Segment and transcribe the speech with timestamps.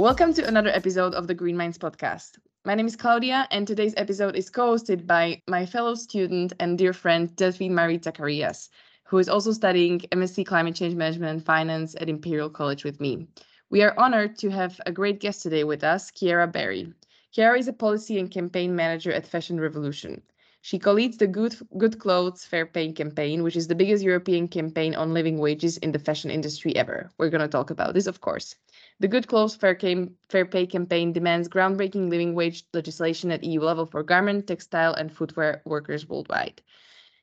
[0.00, 2.38] Welcome to another episode of the Green Minds podcast.
[2.64, 6.76] My name is Claudia, and today's episode is co hosted by my fellow student and
[6.76, 8.70] dear friend Delphine Marie Zacharias,
[9.04, 13.28] who is also studying MSc Climate Change Management and Finance at Imperial College with me.
[13.70, 16.92] We are honored to have a great guest today with us, Ciara Barry.
[17.30, 20.22] Ciara is a policy and campaign manager at Fashion Revolution.
[20.60, 24.96] She co-leads the Good, Good Clothes Fair Pay campaign, which is the biggest European campaign
[24.96, 27.12] on living wages in the fashion industry ever.
[27.16, 28.56] We're going to talk about this, of course.
[29.04, 33.60] The Good Clothes Fair, cam- Fair Pay campaign demands groundbreaking living wage legislation at EU
[33.60, 36.62] level for garment, textile, and footwear workers worldwide.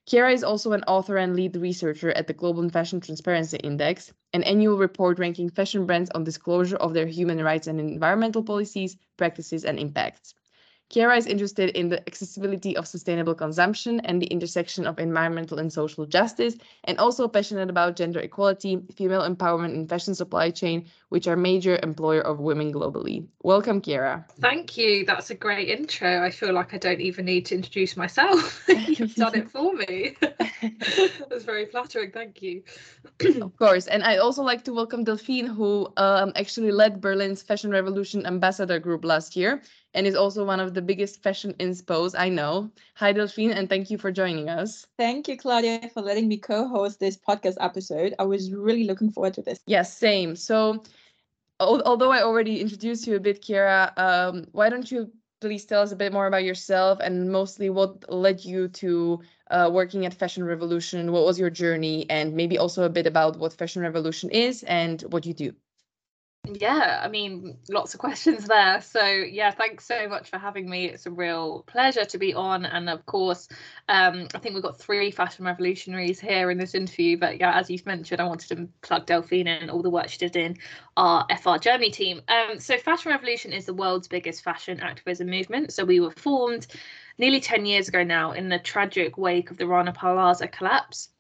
[0.05, 4.43] Ciara is also an author and lead researcher at the Global Fashion Transparency Index, an
[4.43, 9.65] annual report ranking fashion brands on disclosure of their human rights and environmental policies, practices,
[9.65, 10.35] and impacts.
[10.91, 15.71] Ciara is interested in the accessibility of sustainable consumption and the intersection of environmental and
[15.71, 21.27] social justice, and also passionate about gender equality, female empowerment in fashion supply chain, which
[21.27, 23.25] are major employer of women globally.
[23.41, 24.25] Welcome, Ciara.
[24.41, 25.05] Thank you.
[25.05, 26.25] That's a great intro.
[26.25, 28.61] I feel like I don't even need to introduce myself.
[28.87, 30.17] You've done it for me.
[31.29, 32.11] That's very flattering.
[32.11, 32.63] Thank you.
[33.41, 33.87] of course.
[33.87, 38.77] And I'd also like to welcome Delphine, who um, actually led Berlin's Fashion Revolution Ambassador
[38.77, 39.61] Group last year
[39.93, 42.71] and is also one of the biggest fashion inspos I know.
[42.95, 44.87] Hi, Delphine, and thank you for joining us.
[44.97, 48.15] Thank you, Claudia, for letting me co host this podcast episode.
[48.19, 49.59] I was really looking forward to this.
[49.65, 50.35] Yes, same.
[50.35, 50.83] So,
[51.59, 55.11] although I already introduced you a bit, Ciara, um, why don't you
[55.41, 59.69] please tell us a bit more about yourself and mostly what led you to uh,
[59.73, 61.11] working at Fashion Revolution?
[61.11, 62.07] What was your journey?
[62.09, 65.53] And maybe also a bit about what Fashion Revolution is and what you do.
[66.47, 68.81] Yeah, I mean, lots of questions there.
[68.81, 70.85] So, yeah, thanks so much for having me.
[70.85, 72.65] It's a real pleasure to be on.
[72.65, 73.47] And of course,
[73.87, 77.17] um, I think we've got three fashion revolutionaries here in this interview.
[77.17, 80.17] But yeah, as you've mentioned, I wanted to plug Delphine and all the work she
[80.17, 80.57] did in
[80.97, 82.21] our FR Germany team.
[82.27, 85.71] Um, so, Fashion Revolution is the world's biggest fashion activism movement.
[85.71, 86.65] So, we were formed
[87.19, 91.10] nearly 10 years ago now in the tragic wake of the Rana Plaza collapse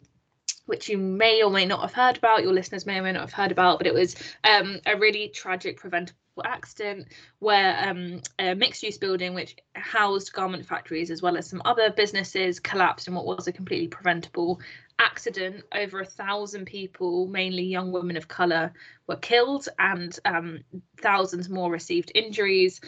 [0.71, 3.19] which you may or may not have heard about, your listeners may or may not
[3.23, 4.15] have heard about, but it was
[4.45, 6.15] um, a really tragic preventable
[6.45, 7.09] accident
[7.39, 11.91] where um, a mixed use building which housed garment factories as well as some other
[11.91, 14.61] businesses collapsed in what was a completely preventable
[14.97, 15.61] accident.
[15.75, 18.71] Over a thousand people, mainly young women of colour,
[19.07, 20.59] were killed and um,
[21.01, 22.79] thousands more received injuries.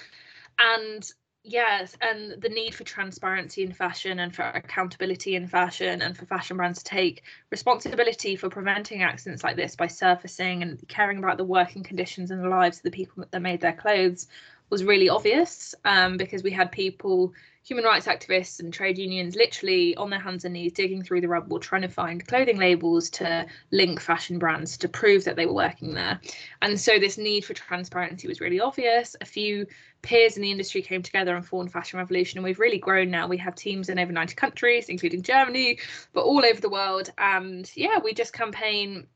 [0.58, 1.06] And
[1.46, 6.26] Yes, and the need for transparency in fashion and for accountability in fashion and for
[6.26, 11.38] fashion brands to take responsibility for preventing accidents like this by surfacing and caring about
[11.38, 14.28] the working conditions and the lives of the people that made their clothes
[14.70, 19.96] was really obvious um, because we had people, human rights activists and trade unions, literally
[19.96, 23.46] on their hands and knees digging through the rubble, trying to find clothing labels to
[23.72, 26.20] link fashion brands to prove that they were working there.
[26.62, 29.16] And so this need for transparency was really obvious.
[29.22, 29.66] A few
[30.02, 33.28] peers in the industry came together and formed Fashion Revolution, and we've really grown now.
[33.28, 35.80] We have teams in over 90 countries, including Germany,
[36.12, 37.12] but all over the world.
[37.18, 39.08] And yeah, we just campaign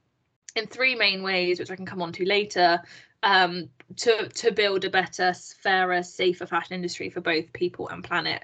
[0.56, 2.82] in three main ways, which I can come on to later
[3.24, 8.44] um, to to build a better, fairer, safer fashion industry for both people and planet.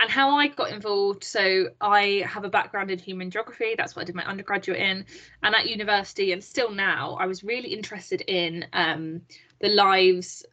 [0.00, 3.74] And how I got involved, so I have a background in human geography.
[3.76, 5.06] That's what I did my undergraduate in,
[5.42, 9.22] and at university, and still now, I was really interested in um,
[9.60, 10.44] the lives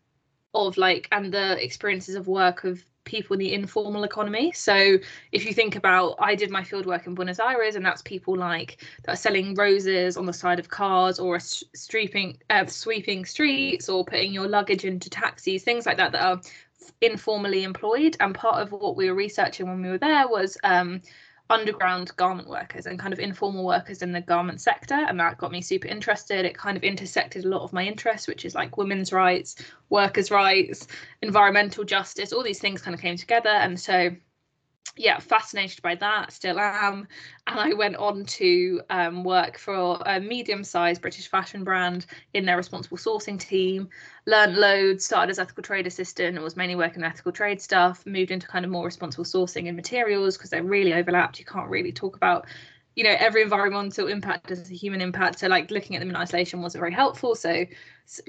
[0.53, 4.51] of like and the experiences of work of people in the informal economy.
[4.51, 4.97] So
[5.31, 8.35] if you think about, I did my field work in Buenos Aires, and that's people
[8.35, 13.89] like that are selling roses on the side of cars, or sweeping uh, sweeping streets,
[13.89, 16.41] or putting your luggage into taxis, things like that that are
[17.01, 18.15] informally employed.
[18.19, 21.01] And part of what we were researching when we were there was um,
[21.51, 25.51] underground garment workers and kind of informal workers in the garment sector and that got
[25.51, 26.45] me super interested.
[26.45, 29.55] It kind of intersected a lot of my interests which is like women's rights
[29.89, 30.87] workers rights
[31.21, 34.09] environmental justice all these things kind of came together and so
[34.97, 37.07] yeah, fascinated by that, still am.
[37.47, 42.45] And I went on to um, work for a medium sized British fashion brand in
[42.45, 43.89] their responsible sourcing team,
[44.25, 48.31] learned loads, started as ethical trade assistant, and was mainly working ethical trade stuff, moved
[48.31, 51.39] into kind of more responsible sourcing and materials because they're really overlapped.
[51.39, 52.45] You can't really talk about
[52.95, 56.15] you know every environmental impact as a human impact so like looking at them in
[56.17, 57.65] isolation wasn't very helpful so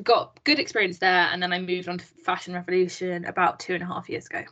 [0.04, 3.82] got good experience there and then i moved on to fashion revolution about two and
[3.82, 4.44] a half years ago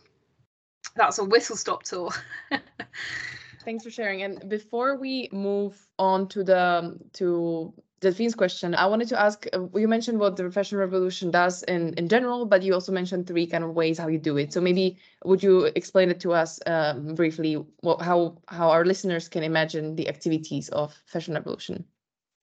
[0.96, 2.10] that's a whistle stop tour.
[3.64, 4.22] Thanks for sharing.
[4.22, 9.46] And before we move on to the to Delphine's question, I wanted to ask.
[9.52, 13.26] Uh, you mentioned what the fashion revolution does in in general, but you also mentioned
[13.26, 14.52] three kind of ways how you do it.
[14.52, 17.54] So maybe would you explain it to us um, briefly?
[17.80, 21.84] What, how how our listeners can imagine the activities of fashion revolution?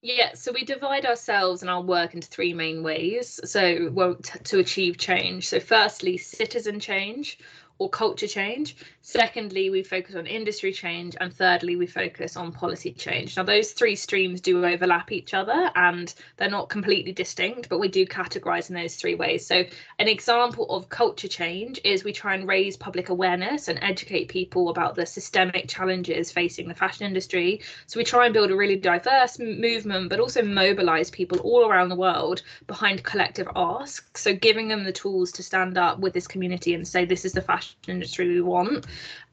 [0.04, 3.40] Yeah, so we divide ourselves and our work into three main ways.
[3.44, 5.48] So, well, t- to achieve change.
[5.48, 7.40] So, firstly, citizen change
[7.80, 8.76] or culture change.
[9.02, 11.16] Secondly, we focus on industry change.
[11.20, 13.38] And thirdly, we focus on policy change.
[13.38, 17.88] Now, those three streams do overlap each other and they're not completely distinct, but we
[17.88, 19.46] do categorize in those three ways.
[19.46, 19.64] So,
[20.00, 24.70] an example of culture change is we try and raise public awareness and educate people
[24.70, 27.62] about the systemic challenges facing the fashion industry.
[27.86, 31.90] So, we try and build a really diverse movement, but also mobilize people all around
[31.90, 34.22] the world behind collective asks.
[34.22, 37.34] So, giving them the tools to stand up with this community and say, this is
[37.34, 38.86] the fashion industry we want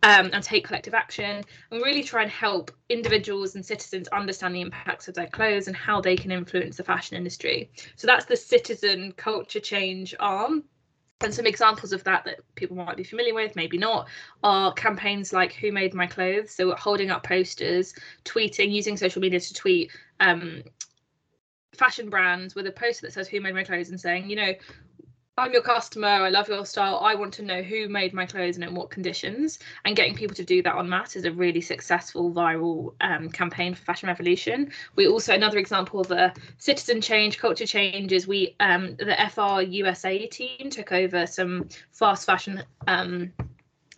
[0.02, 4.60] um, and take collective action and really try and help individuals and citizens understand the
[4.60, 7.70] impacts of their clothes and how they can influence the fashion industry.
[7.96, 10.64] So that's the citizen culture change arm.
[11.20, 14.08] And some examples of that that people might be familiar with, maybe not,
[14.42, 16.50] are campaigns like Who Made My Clothes?
[16.50, 17.94] So holding up posters,
[18.24, 19.90] tweeting, using social media to tweet
[20.20, 20.62] um,
[21.74, 24.52] fashion brands with a poster that says Who Made My Clothes and saying, you know,
[25.36, 28.54] I'm your customer, I love your style, I want to know who made my clothes
[28.54, 29.58] and in what conditions.
[29.84, 33.74] And getting people to do that on mass is a really successful viral um, campaign
[33.74, 34.70] for Fashion Revolution.
[34.94, 39.62] We also, another example of a citizen change, culture change is we, um, the FR
[39.62, 43.32] USA team took over some fast fashion um,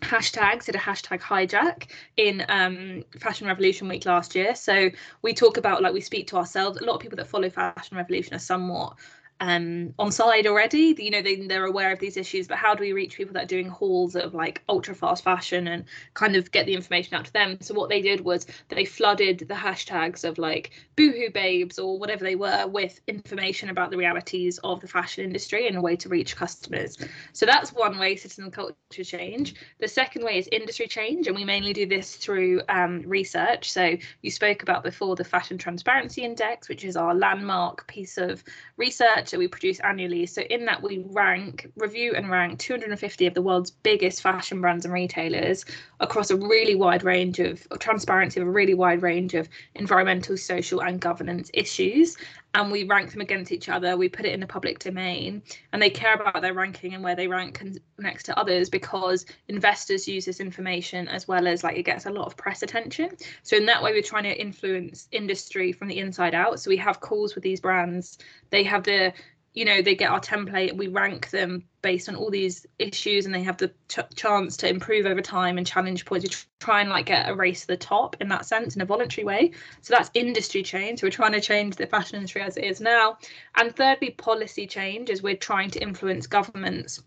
[0.00, 4.90] hashtags did a hashtag hijack in um, fashion revolution week last year so
[5.22, 7.96] we talk about like we speak to ourselves a lot of people that follow fashion
[7.96, 8.94] revolution are somewhat
[9.40, 10.94] um, on side already.
[10.98, 13.44] You know, they, they're aware of these issues, but how do we reach people that
[13.44, 15.84] are doing hauls of like ultra fast fashion and
[16.14, 17.58] kind of get the information out to them?
[17.60, 22.24] So what they did was they flooded the hashtags of like boohoo babes or whatever
[22.24, 26.08] they were with information about the realities of the fashion industry and a way to
[26.08, 26.96] reach customers.
[27.32, 28.74] So that's one way citizen culture
[29.04, 29.54] change.
[29.80, 33.70] The second way is industry change, and we mainly do this through um, research.
[33.70, 38.42] So you spoke about before the Fashion Transparency Index, which is our landmark piece of
[38.76, 40.26] research research that we produce annually.
[40.26, 44.84] So in that we rank, review and rank 250 of the world's biggest fashion brands
[44.84, 45.64] and retailers
[46.00, 50.36] across a really wide range of, of transparency of a really wide range of environmental,
[50.36, 52.16] social and governance issues
[52.56, 53.98] and we rank them against each other.
[53.98, 55.42] We put it in the public domain,
[55.72, 57.62] and they care about their ranking and where they rank
[57.98, 62.10] next to others because investors use this information as well as like it gets a
[62.10, 63.10] lot of press attention.
[63.42, 66.58] So in that way, we're trying to influence industry from the inside out.
[66.58, 68.18] So we have calls with these brands.
[68.48, 69.12] They have the
[69.56, 73.34] you know they get our template we rank them based on all these issues and
[73.34, 76.24] they have the ch- chance to improve over time and challenge points.
[76.24, 78.84] We try and like get a race to the top in that sense in a
[78.84, 79.52] voluntary way.
[79.82, 80.98] So that's industry change.
[80.98, 83.18] So we're trying to change the fashion industry as it is now.
[83.56, 87.02] And thirdly policy change is we're trying to influence governments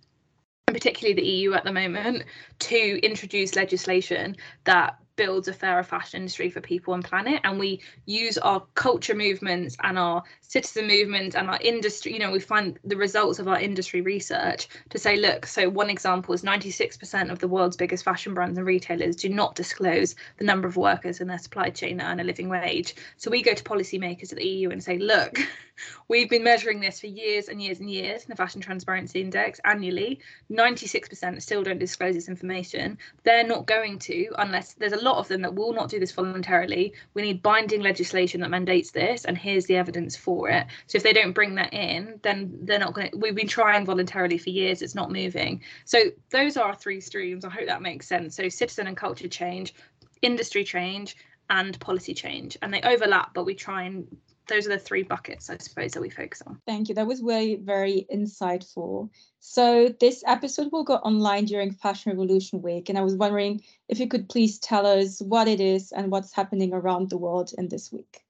[0.67, 2.23] and particularly the EU at the moment
[2.59, 7.81] to introduce legislation that builds a fairer fashion industry for people and planet and we
[8.05, 12.79] use our culture movements and our citizen movements and our industry you know we find
[12.85, 17.39] the results of our industry research to say look so one example is 96% of
[17.39, 21.27] the world's biggest fashion brands and retailers do not disclose the number of workers in
[21.27, 22.95] their supply chain that earn a living wage.
[23.17, 25.37] So we go to policymakers at the EU and say look
[26.07, 29.59] we've been measuring this for years and years and years in the fashion transparency index
[29.65, 30.19] annually.
[30.51, 32.97] 96% still don't disclose this information.
[33.23, 36.11] They're not going to unless there's a lot of them that will not do this
[36.11, 36.93] voluntarily.
[37.13, 40.67] We need binding legislation that mandates this, and here's the evidence for it.
[40.87, 43.17] So if they don't bring that in, then they're not going to.
[43.17, 45.61] We've been trying voluntarily for years, it's not moving.
[45.85, 45.99] So
[46.29, 47.45] those are our three streams.
[47.45, 48.35] I hope that makes sense.
[48.35, 49.73] So citizen and culture change,
[50.21, 51.15] industry change,
[51.49, 52.57] and policy change.
[52.61, 54.07] And they overlap, but we try and
[54.49, 56.59] those are the three buckets, I suppose, that we focus on.
[56.65, 56.95] Thank you.
[56.95, 59.09] That was very, very insightful.
[59.39, 62.89] So this episode will go online during Fashion Revolution Week.
[62.89, 66.33] And I was wondering if you could please tell us what it is and what's
[66.33, 68.23] happening around the world in this week.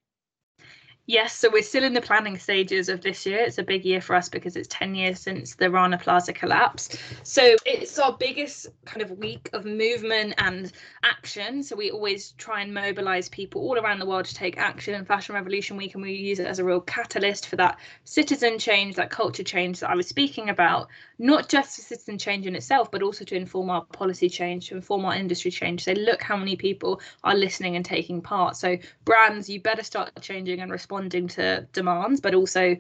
[1.10, 3.40] Yes, so we're still in the planning stages of this year.
[3.40, 6.96] It's a big year for us because it's 10 years since the Rana Plaza collapse.
[7.24, 11.64] So it's our biggest kind of week of movement and action.
[11.64, 15.04] So we always try and mobilize people all around the world to take action in
[15.04, 18.96] Fashion Revolution Week, and we use it as a real catalyst for that citizen change,
[18.98, 22.92] that culture change that I was speaking about, not just for citizen change in itself,
[22.92, 25.86] but also to inform our policy change, to inform our industry change.
[25.86, 28.56] Say, look how many people are listening and taking part.
[28.58, 32.76] So brands, you better start changing and responding responding to demands, but also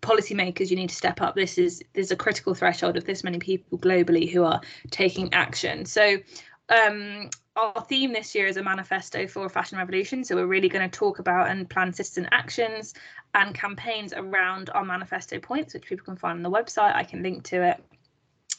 [0.00, 1.34] policymakers you need to step up.
[1.34, 5.84] This is there's a critical threshold of this many people globally who are taking action.
[5.86, 6.18] So
[6.68, 10.24] um, our theme this year is a manifesto for a fashion revolution.
[10.24, 12.94] So we're really going to talk about and plan citizen actions
[13.34, 16.94] and campaigns around our manifesto points which people can find on the website.
[16.94, 17.84] I can link to it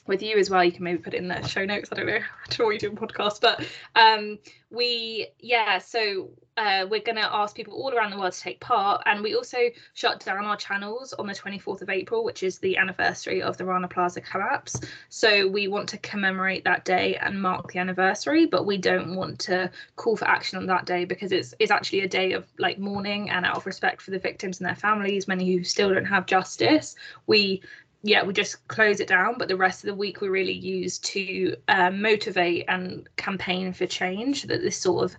[0.07, 0.63] with you as well.
[0.63, 1.89] You can maybe put it in the show notes.
[1.91, 2.13] I don't know.
[2.15, 5.79] I don't know what you do in podcast, but um, we yeah.
[5.79, 9.21] So uh, we're going to ask people all around the world to take part, and
[9.21, 9.57] we also
[9.93, 13.65] shut down our channels on the 24th of April, which is the anniversary of the
[13.65, 14.79] Rana Plaza collapse.
[15.09, 19.39] So we want to commemorate that day and mark the anniversary, but we don't want
[19.39, 22.79] to call for action on that day because it's it's actually a day of like
[22.79, 26.05] mourning and out of respect for the victims and their families, many who still don't
[26.05, 26.95] have justice.
[27.27, 27.62] We
[28.05, 29.35] yeah, we just close it down.
[29.39, 33.88] But the rest of the week we really use to uh, motivate and campaign for
[33.88, 35.17] change that this sort of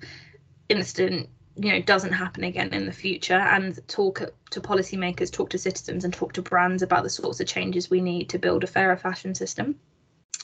[0.68, 5.58] incident you know doesn't happen again in the future and talk to policymakers talk to
[5.58, 8.66] citizens and talk to brands about the sorts of changes we need to build a
[8.66, 9.74] fairer fashion system.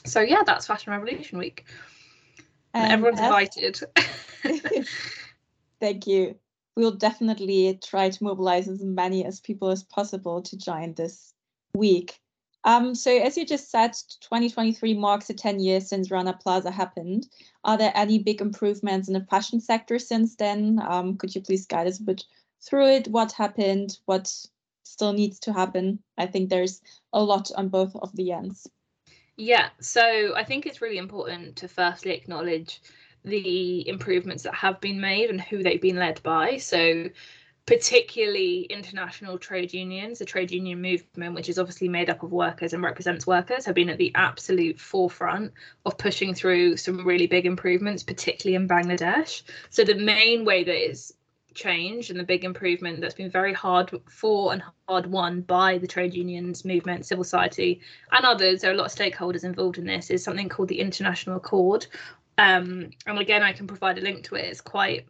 [0.05, 1.65] So yeah that's fashion revolution week.
[2.73, 3.25] Um, everyone's as...
[3.25, 3.79] invited.
[5.79, 6.35] Thank you.
[6.75, 11.33] We'll definitely try to mobilize as many as people as possible to join this
[11.75, 12.19] week
[12.63, 17.27] um, so as you just said, 2023 marks the 10 years since Rana Plaza happened.
[17.63, 20.79] Are there any big improvements in the fashion sector since then?
[20.85, 22.23] Um, could you please guide us a bit
[22.61, 23.07] through it?
[23.07, 23.97] What happened?
[24.05, 24.33] What
[24.83, 25.99] still needs to happen?
[26.17, 28.67] I think there's a lot on both of the ends.
[29.35, 32.81] Yeah, so I think it's really important to firstly acknowledge
[33.25, 36.57] the improvements that have been made and who they've been led by.
[36.57, 37.09] So
[37.65, 42.73] particularly international trade unions, the trade union movement, which is obviously made up of workers
[42.73, 45.53] and represents workers, have been at the absolute forefront
[45.85, 49.43] of pushing through some really big improvements, particularly in Bangladesh.
[49.69, 51.13] So the main way that it's
[51.53, 55.87] changed and the big improvement that's been very hard for and hard won by the
[55.87, 57.79] trade unions movement, civil society,
[58.11, 58.61] and others.
[58.61, 60.09] There are a lot of stakeholders involved in this.
[60.09, 61.87] Is something called the International Accord,
[62.37, 64.45] um, and again, I can provide a link to it.
[64.45, 65.05] It's quite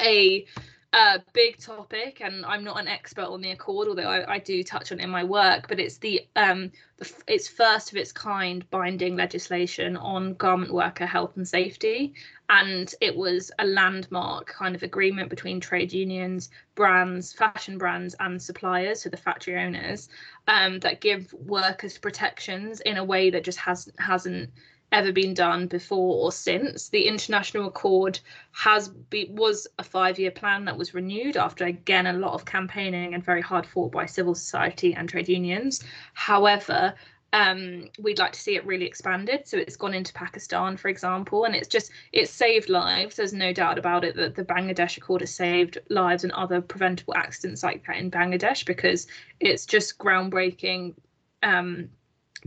[0.00, 0.46] a
[0.92, 4.62] a big topic, and I'm not an expert on the Accord, although I, I do
[4.62, 5.68] touch on it in my work.
[5.68, 11.06] But it's the, um, the it's first of its kind binding legislation on garment worker
[11.06, 12.14] health and safety,
[12.48, 18.40] and it was a landmark kind of agreement between trade unions, brands, fashion brands, and
[18.40, 20.08] suppliers, so the factory owners,
[20.48, 24.50] um, that give workers protections in a way that just has hasn't
[24.92, 26.88] ever been done before or since.
[26.88, 28.20] The international accord
[28.52, 33.14] has be, was a five-year plan that was renewed after again a lot of campaigning
[33.14, 35.82] and very hard fought by civil society and trade unions.
[36.14, 36.94] However,
[37.32, 39.46] um, we'd like to see it really expanded.
[39.46, 43.16] So it's gone into Pakistan, for example, and it's just it's saved lives.
[43.16, 47.14] There's no doubt about it that the Bangladesh Accord has saved lives and other preventable
[47.14, 49.06] accidents like that in Bangladesh because
[49.40, 50.94] it's just groundbreaking
[51.42, 51.90] um,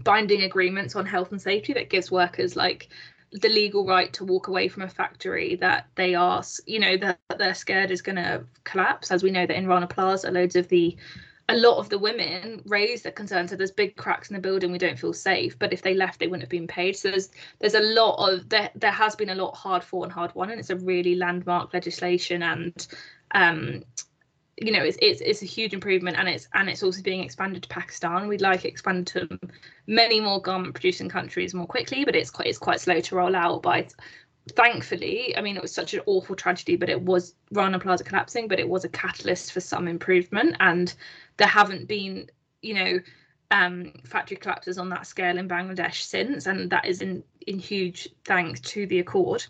[0.03, 2.89] binding agreements on health and safety that gives workers like
[3.32, 7.20] the legal right to walk away from a factory that they are, you know, that
[7.38, 9.12] they're scared is going to collapse.
[9.12, 10.98] As we know that in Rana Plaza, loads of the,
[11.48, 13.48] a lot of the women raised the concern.
[13.48, 15.58] So there's big cracks in the building, we don't feel safe.
[15.60, 16.96] But if they left, they wouldn't have been paid.
[16.96, 17.29] So there's
[17.60, 20.50] there's a lot of there there has been a lot hard fought and hard won,
[20.50, 22.88] and it's a really landmark legislation and
[23.36, 23.84] um
[24.62, 27.63] you know it's, it's it's a huge improvement and it's and it's also being expanded
[27.63, 28.28] to Pakistan.
[28.28, 29.39] We'd like it expanded to
[29.88, 33.36] many more garment producing countries more quickly, but it's quite it's quite slow to roll
[33.36, 33.62] out.
[33.63, 33.94] But
[34.56, 38.48] thankfully, I mean it was such an awful tragedy, but it was Rana Plaza collapsing,
[38.48, 40.56] but it was a catalyst for some improvement.
[40.60, 40.94] And
[41.38, 42.30] there haven't been,
[42.62, 43.00] you know,
[43.51, 48.10] um, factory collapses on that scale in Bangladesh since, and that is in in huge
[48.25, 49.46] thanks to the Accord.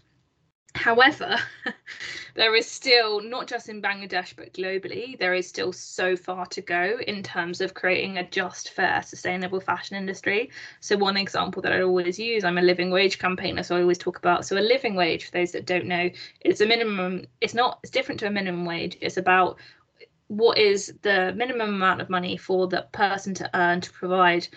[0.76, 1.36] However,
[2.36, 6.62] there is still, not just in Bangladesh, but globally, there is still so far to
[6.62, 10.52] go in terms of creating a just, fair, sustainable fashion industry.
[10.80, 13.98] So, one example that I always use, I'm a living wage campaigner, so I always
[13.98, 14.46] talk about.
[14.46, 16.10] So, a living wage, for those that don't know,
[16.42, 18.98] it's a minimum, it's not, it's different to a minimum wage.
[19.02, 19.58] It's about
[20.28, 24.48] what is the minimum amount of money for the person to earn to provide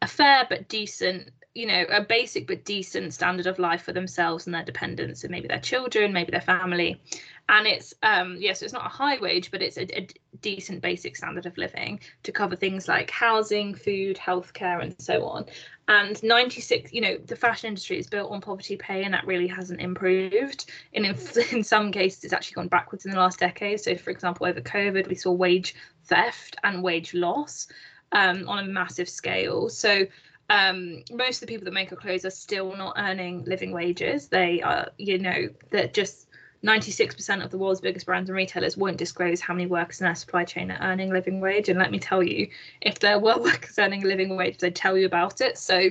[0.00, 4.46] a fair but decent you know a basic but decent standard of life for themselves
[4.46, 7.00] and their dependents and maybe their children maybe their family.
[7.48, 10.08] And it's um yes yeah, so it's not a high wage but it's a, a,
[10.40, 15.46] decent basic standard of living to cover things like housing food healthcare and so on.
[15.88, 19.48] And 96 you know the fashion industry is built on poverty pay and that really
[19.48, 20.70] hasn't improved.
[20.94, 21.16] And in,
[21.52, 23.80] in some cases it's actually gone backwards in the last decade.
[23.80, 25.74] So for example over covid we saw wage
[26.04, 27.66] theft and wage loss
[28.12, 29.68] um, on a massive scale.
[29.68, 30.06] So
[30.48, 34.28] um, most of the people that make our clothes are still not earning living wages.
[34.28, 36.28] They are, you know, that just
[36.64, 40.14] 96% of the world's biggest brands and retailers won't disclose how many workers in their
[40.14, 41.68] supply chain are earning living wage.
[41.68, 42.48] And let me tell you,
[42.80, 45.58] if there were workers earning a living wage, they'd tell you about it.
[45.58, 45.90] So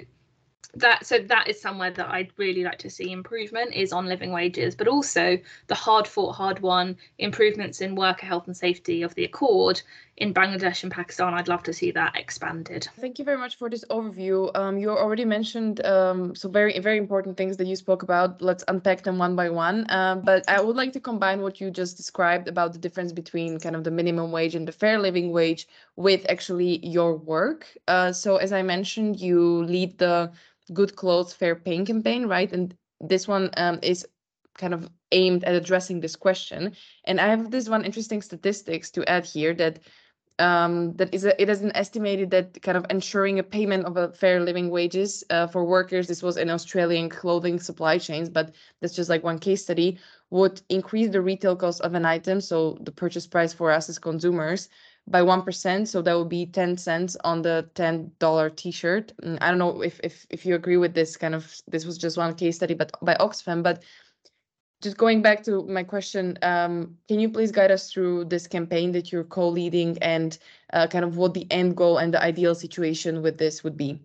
[0.76, 4.32] that so that is somewhere that I'd really like to see improvement is on living
[4.32, 5.38] wages, but also
[5.68, 9.82] the hard fought, hard won improvements in worker health and safety of the Accord
[10.18, 12.88] in Bangladesh and Pakistan, I'd love to see that expanded.
[13.00, 14.50] Thank you very much for this overview.
[14.56, 18.42] Um, you already mentioned um, very very important things that you spoke about.
[18.42, 19.86] Let's unpack them one by one.
[19.90, 23.60] Uh, but I would like to combine what you just described about the difference between
[23.60, 27.68] kind of the minimum wage and the fair living wage with actually your work.
[27.88, 30.32] Uh, so as I mentioned, you lead the
[30.74, 32.52] Good Clothes Fair Paying campaign, right?
[32.52, 34.06] And this one um, is
[34.58, 36.76] kind of aimed at addressing this question.
[37.06, 39.80] And I have this one interesting statistics to add here that
[40.40, 43.98] um, that is a, it has been estimated that kind of ensuring a payment of
[43.98, 48.54] a fair living wages uh, for workers, this was in Australian clothing supply chains, but
[48.80, 49.98] that's just like one case study,
[50.30, 53.98] would increase the retail cost of an item, so the purchase price for us as
[53.98, 54.70] consumers,
[55.08, 55.88] by 1%.
[55.88, 59.14] So that would be 10 cents on the $10 t-shirt.
[59.24, 61.98] Mm, I don't know if, if, if you agree with this kind of, this was
[61.98, 63.84] just one case study but by Oxfam, but
[64.82, 68.92] just going back to my question, um, can you please guide us through this campaign
[68.92, 70.38] that you're co-leading and
[70.74, 74.00] uh, kind of what the end goal and the ideal situation with this would be?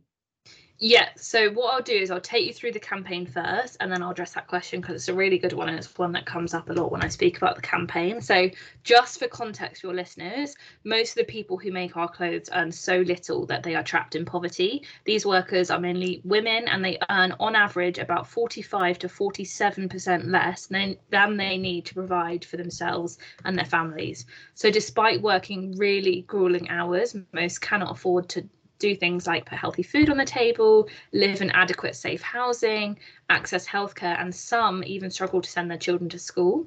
[0.85, 4.03] Yeah, so what I'll do is I'll take you through the campaign first and then
[4.03, 6.55] I'll address that question because it's a really good one and it's one that comes
[6.55, 8.21] up a lot when I speak about the campaign.
[8.21, 8.51] So,
[8.83, 12.73] just for context for your listeners, most of the people who make our clothes earn
[12.73, 14.83] so little that they are trapped in poverty.
[15.05, 20.67] These workers are mainly women and they earn on average about 45 to 47% less
[20.67, 24.27] than, than they need to provide for themselves and their families.
[24.55, 28.49] So, despite working really grueling hours, most cannot afford to
[28.83, 32.99] do things like put healthy food on the table, live in adequate, safe housing,
[33.31, 36.67] access healthcare, and some even struggle to send their children to school.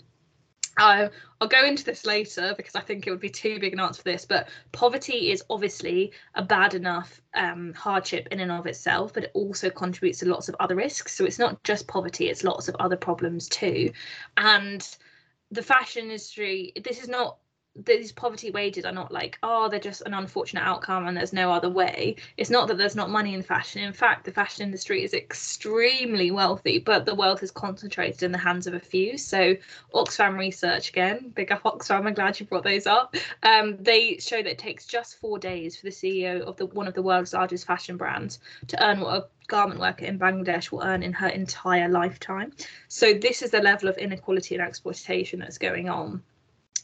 [0.77, 1.07] Uh,
[1.39, 4.01] I'll go into this later because I think it would be too big an answer
[4.01, 4.25] for this.
[4.25, 9.31] But poverty is obviously a bad enough um, hardship in and of itself, but it
[9.33, 11.15] also contributes to lots of other risks.
[11.15, 13.91] So it's not just poverty; it's lots of other problems too.
[14.37, 14.85] And
[15.51, 17.37] the fashion industry, this is not
[17.83, 21.51] these poverty wages are not like oh they're just an unfortunate outcome and there's no
[21.51, 22.15] other way.
[22.37, 23.83] It's not that there's not money in fashion.
[23.83, 28.37] In fact the fashion industry is extremely wealthy but the wealth is concentrated in the
[28.37, 29.17] hands of a few.
[29.17, 29.57] So
[29.93, 33.15] oxfam research again big up oxfam i'm glad you brought those up.
[33.43, 36.87] Um, they show that it takes just four days for the ceo of the one
[36.87, 40.81] of the world's largest fashion brands to earn what a garment worker in Bangladesh will
[40.81, 42.51] earn in her entire lifetime.
[42.87, 46.23] So this is the level of inequality and exploitation that's going on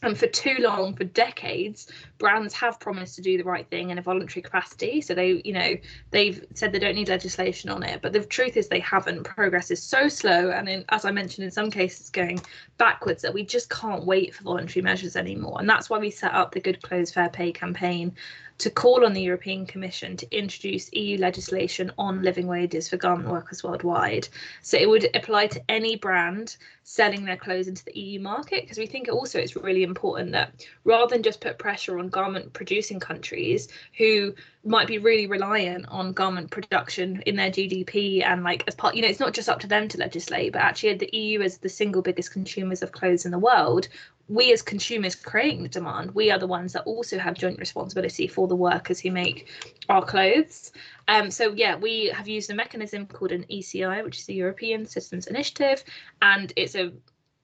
[0.02, 1.86] and for too long for decades
[2.18, 5.00] brands have promised to do the right thing in a voluntary capacity.
[5.00, 5.74] So they you know
[6.10, 8.00] they've said they don't need legislation on it.
[8.02, 9.24] But the truth is they haven't.
[9.24, 10.50] Progress is so slow.
[10.50, 12.40] And in, as i mentioned in some cases going
[12.78, 15.56] backwards that we just can't wait for voluntary measures anymore.
[15.58, 18.14] And that's why we set up the good clothes fair pay campaign
[18.58, 23.28] to call on the European Commission to introduce EU legislation on living wages for garment
[23.28, 24.28] workers worldwide.
[24.62, 28.78] So it would apply to any brand selling their clothes into the EU market because
[28.78, 33.00] we think also it's really important that rather than just put pressure on garment producing
[33.00, 34.34] countries who
[34.64, 39.02] might be really reliant on garment production in their GDP and like as part you
[39.02, 41.68] know it's not just up to them to legislate but actually the EU is the
[41.68, 43.88] single biggest consumers of clothes in the world
[44.28, 48.26] we as consumers creating the demand, we are the ones that also have joint responsibility
[48.26, 49.48] for the workers who make
[49.88, 50.72] our clothes.
[51.08, 54.86] Um, so yeah, we have used a mechanism called an ECI, which is the European
[54.86, 55.84] Citizens Initiative,
[56.22, 56.92] and it's a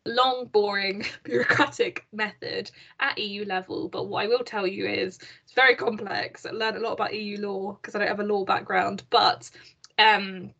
[0.08, 3.88] long, boring, bureaucratic method at EU level.
[3.88, 6.44] But what I will tell you is it's very complex.
[6.46, 9.50] I learned a lot about EU law because I don't have a law background, but
[9.98, 10.50] um,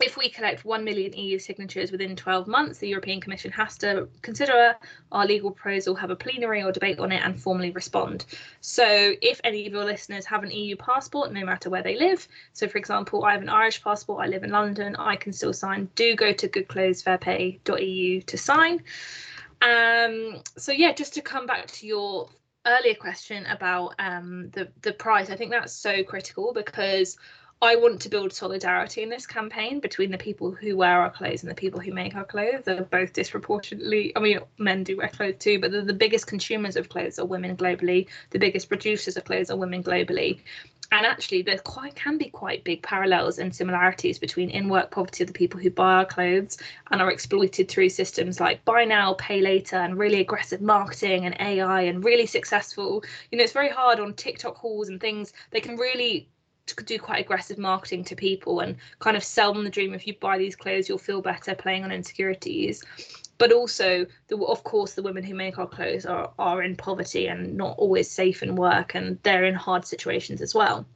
[0.00, 4.08] if we collect 1 million EU signatures within 12 months, the European Commission has to
[4.22, 4.76] consider
[5.10, 8.24] our legal proposal, have a plenary or debate on it, and formally respond.
[8.60, 8.84] So,
[9.20, 12.68] if any of your listeners have an EU passport, no matter where they live, so
[12.68, 15.88] for example, I have an Irish passport, I live in London, I can still sign.
[15.96, 18.84] Do go to goodclothesfairpay.eu to sign.
[19.62, 22.28] Um, so, yeah, just to come back to your
[22.66, 27.16] earlier question about um, the the price, I think that's so critical because
[27.60, 31.42] I want to build solidarity in this campaign between the people who wear our clothes
[31.42, 32.62] and the people who make our clothes.
[32.64, 36.88] They're both disproportionately, I mean, men do wear clothes too, but the biggest consumers of
[36.88, 38.06] clothes are women globally.
[38.30, 40.38] The biggest producers of clothes are women globally.
[40.92, 45.26] And actually, there quite can be quite big parallels and similarities between in-work poverty of
[45.26, 46.58] the people who buy our clothes
[46.92, 51.34] and are exploited through systems like buy now, pay later, and really aggressive marketing and
[51.40, 53.02] AI and really successful.
[53.32, 55.32] You know, it's very hard on TikTok hauls and things.
[55.50, 56.28] They can really
[56.76, 59.94] do quite aggressive marketing to people and kind of sell them the dream.
[59.94, 62.82] If you buy these clothes you'll feel better playing on insecurities.
[63.38, 67.28] But also the, of course the women who make our clothes are, are in poverty
[67.28, 70.86] and not always safe in work and they're in hard situations as well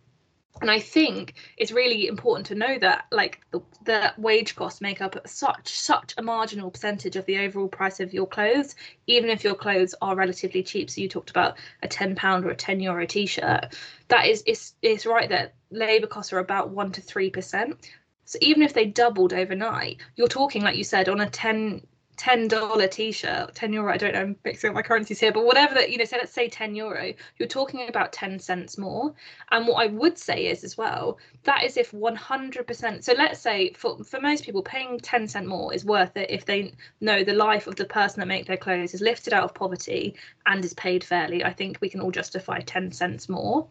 [0.61, 5.01] and i think it's really important to know that like the, the, wage costs make
[5.01, 8.75] up such such a marginal percentage of the overall price of your clothes
[9.07, 10.91] even if your clothes are relatively cheap.
[10.91, 13.75] So you talked about a 10 pound or a 10 euro t-shirt.
[14.09, 17.91] That is it's, it's right that labor costs are about 1 to 3 percent.
[18.25, 21.87] So even if they doubled overnight you're talking like you said on a 10
[22.17, 23.93] ten dollar t-shirt, ten euro.
[23.93, 26.05] I don't know, I'm mixing up my currencies here, but whatever that you know.
[26.05, 27.13] So let's say ten euro.
[27.39, 29.15] You're talking about ten cents more.
[29.51, 33.05] And what I would say is as well that is if 100%.
[33.05, 36.45] So let's say for for most people, paying ten cent more is worth it if
[36.45, 39.55] they know the life of the person that make their clothes is lifted out of
[39.55, 40.15] poverty
[40.47, 41.45] and is paid fairly.
[41.45, 43.69] I think we can all justify ten cents more.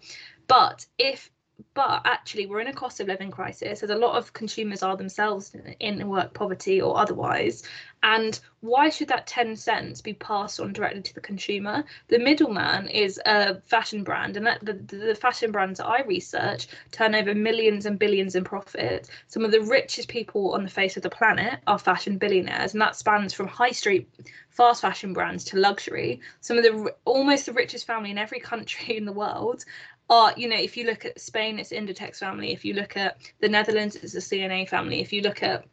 [0.47, 1.30] But if
[1.74, 3.84] but actually we're in a cost of living crisis.
[3.84, 7.63] As a lot of consumers are themselves in work poverty or otherwise.
[8.04, 11.84] And why should that 10 cents be passed on directly to the consumer?
[12.08, 17.15] The middleman is a fashion brand and the, the fashion brands that i research turn
[17.15, 21.04] over millions and billions in profit some of the richest people on the face of
[21.04, 24.10] the planet are fashion billionaires and that spans from high street
[24.52, 26.19] fast fashion brands to luxury.
[26.41, 29.65] Some of the almost the richest family in every country in the world
[30.12, 32.52] are, you know, if you look at Spain, it's Inditex family.
[32.52, 35.00] If you look at the Netherlands, it's the C&A family.
[35.00, 35.65] If you look at,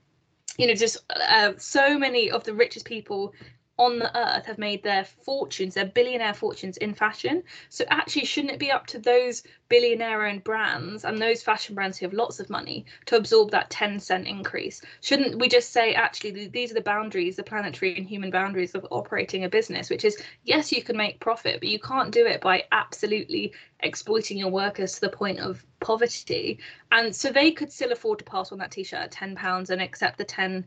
[0.56, 3.34] you know, just uh, so many of the richest people
[3.78, 7.42] on the earth have made their fortunes, their billionaire fortunes in fashion.
[7.68, 11.96] So actually, shouldn't it be up to those billionaire owned brands and those fashion brands
[11.96, 14.82] who have lots of money to absorb that 10 cent increase?
[15.00, 18.86] Shouldn't we just say, actually, these are the boundaries, the planetary and human boundaries of
[18.90, 22.40] operating a business, which is, yes, you can make profit, but you can't do it
[22.40, 26.58] by absolutely exploiting your workers to the point of poverty.
[26.90, 29.80] And so they could still afford to pass on that t shirt at £10 and
[29.80, 30.66] accept the 10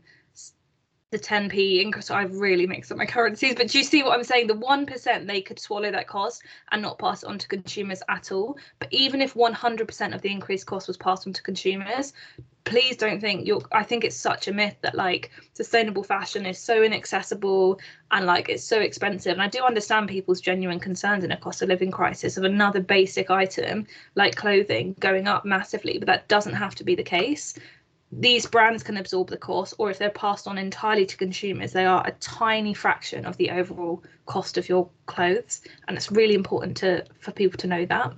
[1.12, 2.06] the 10p increase.
[2.06, 4.48] So I've really mixed up my currencies, but do you see what I'm saying?
[4.48, 8.32] The 1% they could swallow that cost and not pass it on to consumers at
[8.32, 8.56] all.
[8.78, 12.14] But even if 100% of the increased cost was passed on to consumers,
[12.64, 16.58] please don't think you're I think it's such a myth that like sustainable fashion is
[16.58, 19.32] so inaccessible and like it's so expensive.
[19.32, 22.80] And I do understand people's genuine concerns in a cost of living crisis of another
[22.80, 27.54] basic item like clothing going up massively, but that doesn't have to be the case
[28.12, 31.86] these brands can absorb the cost, or if they're passed on entirely to consumers, they
[31.86, 35.62] are a tiny fraction of the overall cost of your clothes.
[35.88, 38.14] And it's really important to for people to know that.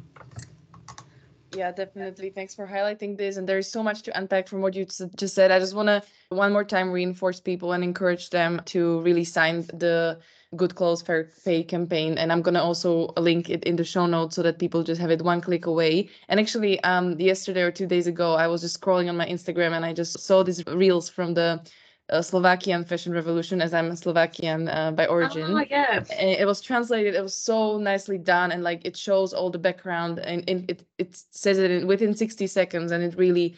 [1.55, 2.31] Yeah, definitely.
[2.31, 3.37] Thanks for highlighting this.
[3.37, 5.53] And there's so much to unpack from what you just said.
[5.53, 9.63] I just want to one more time reinforce people and encourage them to really sign
[9.73, 10.19] the
[10.57, 14.37] Good Clothes Fair Pay campaign, and I'm gonna also link it in the show notes
[14.37, 16.09] so that people just have it one click away.
[16.29, 19.73] And actually, um, yesterday or two days ago, I was just scrolling on my Instagram
[19.73, 21.63] and I just saw these reels from the
[22.11, 25.45] uh, Slovakian fashion revolution, as I'm a Slovakian uh, by origin.
[25.51, 26.05] Oh, yeah.
[26.11, 27.15] It was translated.
[27.15, 30.87] It was so nicely done, and like it shows all the background, and, and it
[30.99, 33.57] it says it in, within 60 seconds, and it really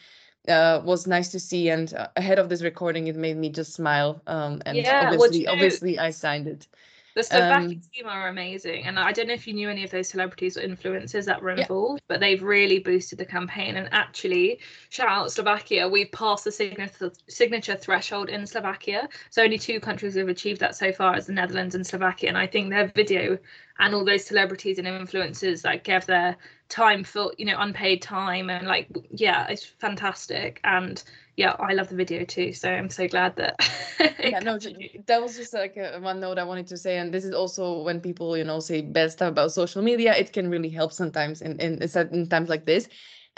[0.49, 1.71] uh, was nice to see.
[1.71, 4.23] And uh, ahead of this recording, it made me just smile.
[4.27, 6.69] Um, and yeah, obviously, obviously, I signed it.
[7.17, 9.91] The Slovak um, team are amazing, and I don't know if you knew any of
[9.91, 12.09] those celebrities or influencers that were involved, yeah.
[12.09, 13.77] but they've really boosted the campaign.
[13.77, 19.09] And actually, shout out Slovakia, we've passed the signature signature threshold in Slovakia.
[19.31, 22.29] So only two countries have achieved that so far, as the Netherlands and Slovakia.
[22.29, 23.39] And I think their video
[23.79, 26.37] and all those celebrities and influencers like gave their
[26.69, 31.03] time for you know unpaid time and like yeah, it's fantastic and
[31.37, 32.53] yeah, I love the video too.
[32.55, 33.61] So I'm so glad that.
[34.19, 34.59] yeah, no,
[35.07, 37.83] that was just like a, one note I wanted to say, and this is also
[37.83, 41.43] when people, you know, say bad stuff about social media, it can really help sometimes
[41.43, 42.89] in in certain times like this.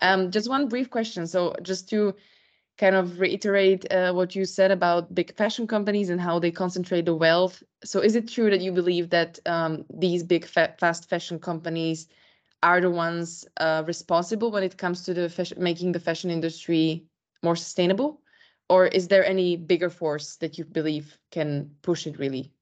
[0.01, 1.27] Um, just one brief question.
[1.27, 2.15] So just to
[2.79, 7.05] kind of reiterate uh, what you said about big fashion companies and how they concentrate
[7.07, 7.63] the wealth.
[7.85, 12.09] So is it true that you believe that um, these big fa fast fashion companies
[12.63, 17.05] are the ones uh, responsible when it comes to the fashion, making the fashion industry
[17.43, 18.23] more sustainable?
[18.69, 22.53] Or is there any bigger force that you believe can push it really?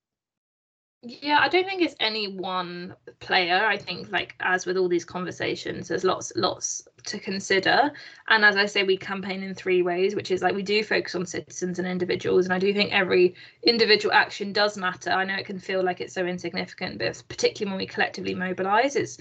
[1.09, 3.65] Yeah, I don't think it's any one player.
[3.65, 7.93] I think like as with all these conversations, there's lots lots to consider.
[8.29, 11.15] And as I say, we campaign in three ways, which is like we do focus
[11.15, 12.47] on citizens and individuals.
[12.47, 15.11] And I do think every individual action does matter.
[15.11, 18.97] I know it can feel like it's so insignificant, but particularly when we collectively mobilize,
[18.97, 19.19] it's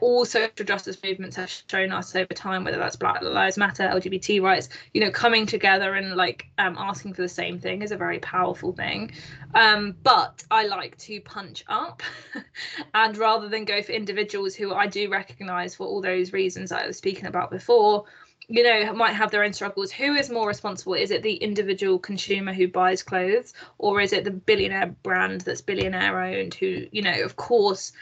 [0.00, 4.42] all social justice movements have shown us over time, whether that's Black Lives Matter, LGBT
[4.42, 7.96] rights, you know, coming together and like um, asking for the same thing is a
[7.96, 9.12] very powerful thing.
[9.54, 12.02] Um, but I like to punch up,
[12.94, 16.86] and rather than go for individuals who I do recognise for all those reasons I
[16.86, 18.04] was speaking about before,
[18.48, 21.98] you know might have their own struggles who is more responsible is it the individual
[21.98, 27.00] consumer who buys clothes or is it the billionaire brand that's billionaire owned who you
[27.00, 27.92] know of course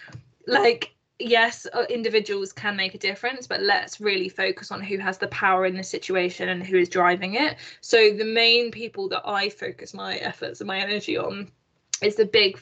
[0.46, 0.92] like
[1.24, 5.28] yes, uh, individuals can make a difference, but let's really focus on who has the
[5.28, 7.56] power in the situation and who is driving it.
[7.80, 11.50] So the main people that I focus my efforts and my energy on
[12.02, 12.58] is the big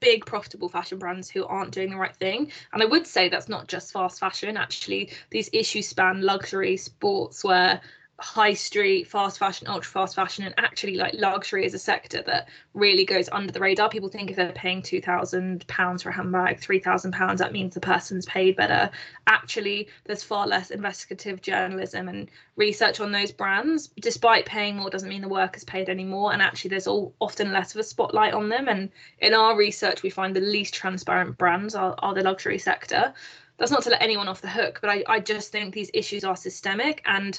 [0.00, 2.50] big profitable fashion brands who aren't doing the right thing.
[2.72, 4.56] And I would say that's not just fast fashion.
[4.56, 7.80] Actually, these issues span luxury, sportswear,
[8.20, 12.48] high street, fast fashion, ultra fast fashion, and actually like luxury is a sector that
[12.74, 13.88] really goes under the radar.
[13.88, 17.52] People think if they're paying two thousand pounds for a handbag, three thousand pounds, that
[17.52, 18.90] means the person's paid better.
[19.26, 23.88] Actually, there's far less investigative journalism and research on those brands.
[24.00, 26.32] Despite paying more, doesn't mean the work is paid anymore.
[26.32, 28.68] And actually, there's all often less of a spotlight on them.
[28.68, 33.14] And in our research, we find the least transparent brands are, are the luxury sector
[33.56, 36.24] that's not to let anyone off the hook, but I, I just think these issues
[36.24, 37.38] are systemic and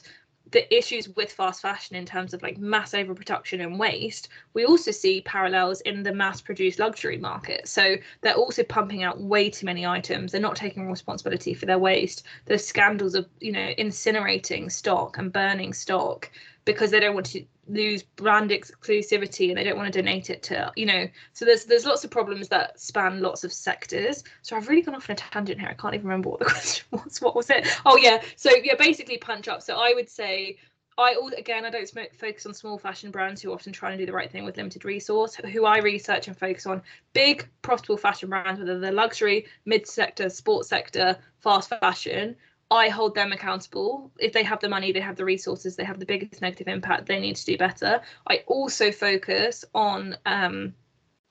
[0.52, 4.92] the issues with fast fashion in terms of like mass overproduction and waste, we also
[4.92, 7.68] see parallels in the mass produced luxury market.
[7.68, 10.32] So they're also pumping out way too many items.
[10.32, 12.24] They're not taking responsibility for their waste.
[12.46, 16.30] There's scandals of, you know, incinerating stock and burning stock
[16.66, 20.44] because they don't want to lose brand exclusivity and they don't want to donate it
[20.44, 21.08] to you know.
[21.34, 24.24] So there's there's lots of problems that span lots of sectors.
[24.42, 25.70] So i've really gone off on a tangent here.
[25.70, 27.22] I can't even remember what the question was.
[27.22, 27.68] What was it?
[27.86, 28.22] Oh yeah.
[28.36, 29.62] So yeah basically punch up.
[29.62, 30.58] So i would say
[30.98, 34.06] I all again, I don't focus on small fashion brands who often trying to do
[34.06, 35.36] the right thing with limited resource.
[35.36, 36.82] Who I research and focus on
[37.14, 42.36] big profitable fashion brands, whether they're luxury, mid sector, sports sector, fast fashion,
[42.72, 44.12] I hold them accountable.
[44.18, 47.06] If they have the money, they have the resources, they have the biggest negative impact,
[47.06, 48.02] they need to do better.
[48.28, 50.74] I also focus on um,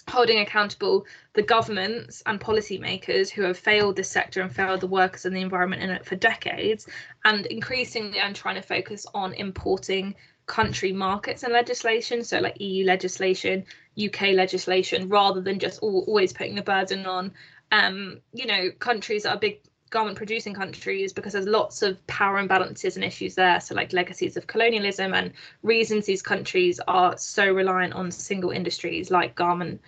[0.06, 5.24] holding accountable the governments and policymakers who have failed this sector and failed the workers
[5.24, 6.86] and the environment in it for decades.
[7.24, 12.84] And increasingly, I'm trying to focus on importing country markets and legislation, so like EU
[12.84, 13.64] legislation,
[13.98, 17.32] UK legislation, rather than just always putting the burden on
[17.72, 22.42] um, you know, countries that are big garment producing countries because there's lots of power
[22.42, 23.60] imbalances and issues there.
[23.60, 29.10] So, like legacies of colonialism and reasons these countries are so reliant on single industries
[29.10, 29.80] like garment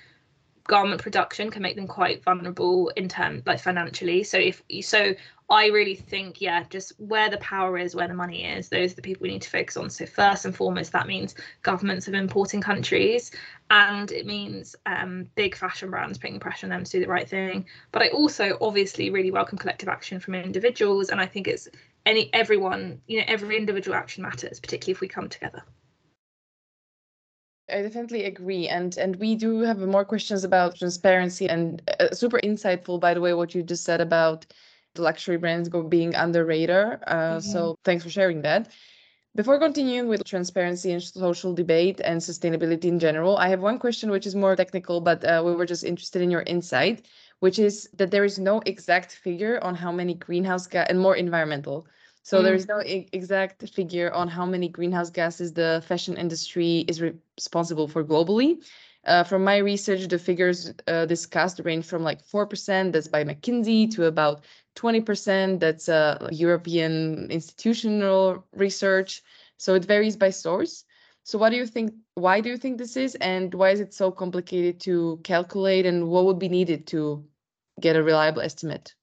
[0.64, 5.12] garment production can make them quite vulnerable in terms like financially so if so
[5.52, 8.96] i really think yeah just where the power is where the money is those are
[8.96, 9.90] the people we need to focus on.
[9.90, 13.30] So first and foremost that means governments of importing countries
[13.70, 17.28] and it means um, big fashion brands putting pressure on them to do the right
[17.28, 17.66] thing.
[17.92, 21.68] But i also obviously really welcome collective action from individuals and i think it's
[22.06, 25.62] any everyone you know every individual action matters particularly if we come together.
[27.70, 32.40] I definitely agree, and and we do have more questions about transparency and uh, super
[32.40, 34.46] insightful, by the way, what you just said about
[34.94, 37.00] the luxury brands go being under radar.
[37.06, 37.38] Uh, mm-hmm.
[37.40, 38.70] So thanks for sharing that.
[39.34, 44.10] Before continuing with transparency and social debate and sustainability in general, I have one question
[44.10, 47.06] which is more technical, but uh, we were just interested in your insight,
[47.40, 51.16] which is that there is no exact figure on how many greenhouse gas and more
[51.16, 51.86] environmental
[52.22, 52.44] so mm.
[52.44, 57.14] there's no I- exact figure on how many greenhouse gases the fashion industry is re-
[57.36, 58.64] responsible for globally.
[59.04, 63.90] Uh, from my research, the figures uh, discussed range from like 4%, that's by McKinsey,
[63.94, 64.44] to about
[64.76, 69.22] 20%, that's uh, European institutional research.
[69.56, 70.84] So it varies by source.
[71.24, 73.92] So what do you think, why do you think this is, and why is it
[73.92, 77.24] so complicated to calculate, and what would be needed to
[77.80, 78.94] get a reliable estimate?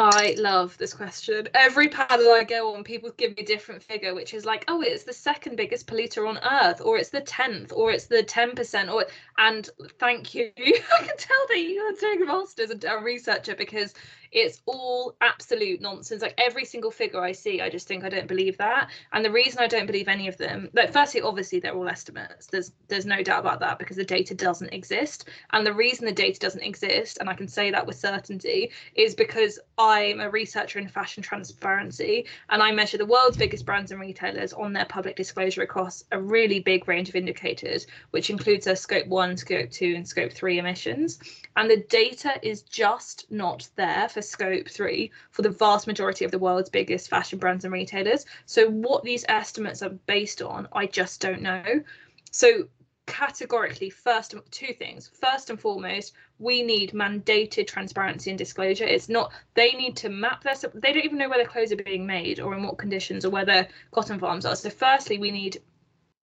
[0.00, 1.48] I love this question.
[1.54, 4.80] Every panel I go on, people give me a different figure, which is like, oh,
[4.80, 8.54] it's the second biggest polluter on Earth, or it's the tenth, or it's the ten
[8.54, 9.06] percent, or
[9.38, 10.52] and thank you.
[10.58, 13.92] I can tell that you're doing masters and a researcher because
[14.32, 16.22] it's all absolute nonsense.
[16.22, 18.90] Like every single figure I see, I just think I don't believe that.
[19.12, 22.46] And the reason I don't believe any of them, like firstly, obviously they're all estimates.
[22.46, 25.28] There's there's no doubt about that because the data doesn't exist.
[25.52, 29.14] And the reason the data doesn't exist, and I can say that with certainty, is
[29.14, 34.00] because I'm a researcher in fashion transparency and I measure the world's biggest brands and
[34.00, 38.76] retailers on their public disclosure across a really big range of indicators, which includes their
[38.76, 41.18] scope one, scope two, and scope three emissions.
[41.56, 46.30] And the data is just not there for scope three for the vast majority of
[46.30, 48.24] the world's biggest fashion brands and retailers.
[48.46, 51.82] So, what these estimates are based on, I just don't know.
[52.30, 52.68] So,
[53.06, 55.08] categorically, first, two things.
[55.08, 58.84] First and foremost, we need mandated transparency and disclosure.
[58.84, 61.76] It's not, they need to map their, they don't even know where their clothes are
[61.76, 64.54] being made or in what conditions or where their cotton farms are.
[64.54, 65.62] So, firstly, we need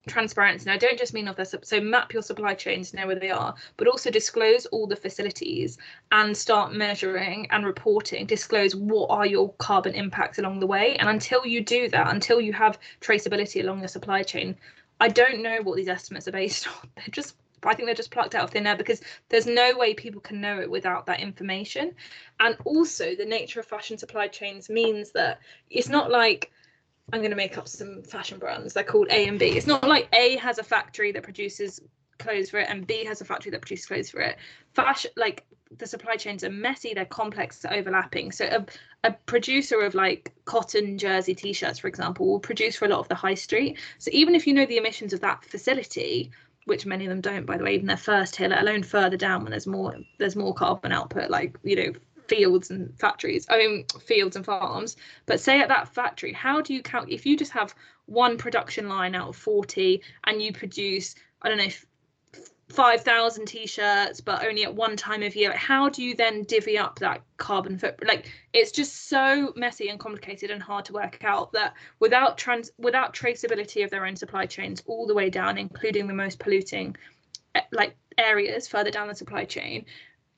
[0.07, 0.69] transparency.
[0.69, 3.31] And I don't just mean of their so map your supply chains, know where they
[3.31, 5.77] are, but also disclose all the facilities
[6.11, 8.25] and start measuring and reporting.
[8.25, 10.95] Disclose what are your carbon impacts along the way.
[10.97, 14.55] And until you do that, until you have traceability along the supply chain,
[14.99, 16.89] I don't know what these estimates are based on.
[16.95, 19.95] They're just I think they're just plucked out of thin air because there's no way
[19.95, 21.95] people can know it without that information.
[22.39, 25.39] And also, the nature of fashion supply chains means that
[25.71, 26.51] it's not like
[27.13, 28.73] I'm going to make up some fashion brands.
[28.73, 29.45] They're called A and B.
[29.45, 31.79] It's not like A has a factory that produces
[32.17, 34.37] clothes for it and B has a factory that produces clothes for it.
[34.73, 35.45] Fashion, like
[35.77, 38.31] the supply chains are messy, they're complex, they're overlapping.
[38.31, 38.65] So a,
[39.07, 43.07] a producer of like cotton jersey t-shirts, for example, will produce for a lot of
[43.07, 43.77] the high street.
[43.97, 46.31] So even if you know the emissions of that facility,
[46.65, 49.17] which many of them don't, by the way, even their first tier, let alone further
[49.17, 51.93] down when there's more there's more carbon output, like you know
[52.27, 54.97] fields and factories i mean fields and farms.
[55.25, 58.87] But say at that factory how do you count if you just have one production
[58.87, 61.69] line out of 40 and you produce i don't know
[62.69, 66.97] 5,000 t-shirts but only at one time of year how do you then divvy up
[66.99, 68.11] that carbon footprint?
[68.11, 72.71] Like it's just so messy and complicated and hard to work out that without trans
[72.79, 76.95] without traceability of their own supply chains all the way down including the most polluting
[77.53, 79.85] eh, like areas further down the supply chain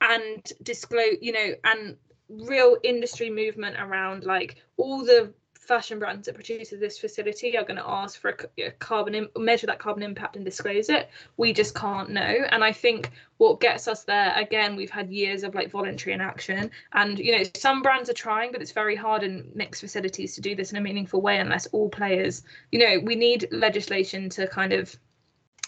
[0.01, 1.97] and disclose you know and
[2.29, 5.33] real industry movement around like all the
[5.67, 9.79] fashion brands that produce this facility are going to ask for a, carbon measure that
[9.79, 11.09] carbon impact and disclose it.
[11.35, 12.35] We just can't know.
[12.49, 16.71] And i think what gets us there again we've had years of like voluntary inaction.
[16.93, 20.41] And you know some brands are trying but it's very hard in mixed facilities to
[20.41, 24.47] do this in a meaningful way unless all players you know we need legislation to
[24.47, 24.95] kind of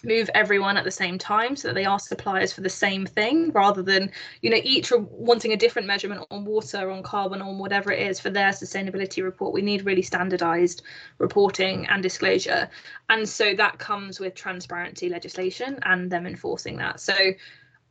[0.03, 3.51] move everyone at the same time so that they are suppliers for the same thing
[3.51, 7.91] rather than you know each wanting a different measurement on water on carbon on whatever
[7.91, 9.53] it is for their sustainability report.
[9.53, 10.81] We need really standardized
[11.17, 12.69] reporting and disclosure.
[13.09, 16.99] And so that comes with transparency legislation and them enforcing that.
[16.99, 17.13] So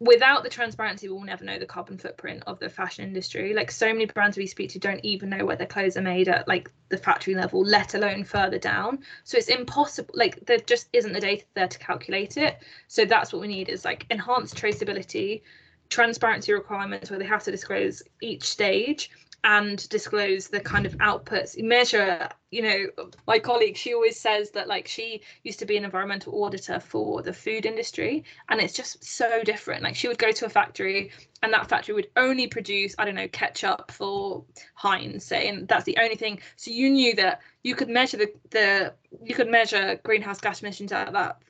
[0.00, 3.52] without the transparency, we'll never know the carbon footprint of the fashion industry.
[3.52, 6.28] Like so many brands we speak to don't even know where their clothes are made
[6.28, 9.00] at like the factory level, let alone further down.
[9.24, 10.14] So it's impossible.
[10.14, 12.58] Like there just isn't the data there to calculate it.
[12.86, 15.42] So that's what we need is like enhanced traceability,
[15.88, 19.10] transparency requirements where they have to disclose each stage
[19.44, 21.60] and disclose the kind of outputs.
[21.62, 25.84] Measure you know my colleague she always says that like she used to be an
[25.84, 29.82] environmental auditor for the food industry and it's just so different.
[29.82, 31.10] Like she would go to a factory
[31.42, 35.84] and that factory would only produce i don't know ketchup for heinz say and that's
[35.84, 36.40] the only thing.
[36.56, 40.92] So you knew that you could measure the the you could measure greenhouse gas emissions
[40.92, 41.42] at that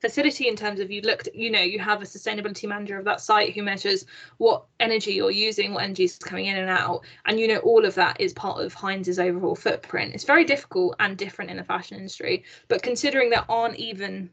[0.00, 3.20] facility in terms of you looked you know you have a sustainability manager of that
[3.20, 4.04] site who measures
[4.36, 7.02] what energy you're using what energy is coming in and out.
[7.24, 10.14] And you know all of that is part of heinz's overall footprint.
[10.14, 14.30] It's very difficult and different in the fashion industry but considering there aren't even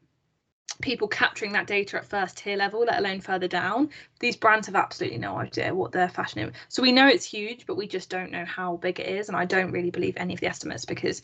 [0.82, 4.76] people capturing that data at first tier level let alone further down these brands have
[4.76, 6.54] absolutely no idea what their fashion is.
[6.68, 9.30] So we know it's huge but we just don't know how big it is.
[9.30, 11.22] And i don't really believe any of the estimates because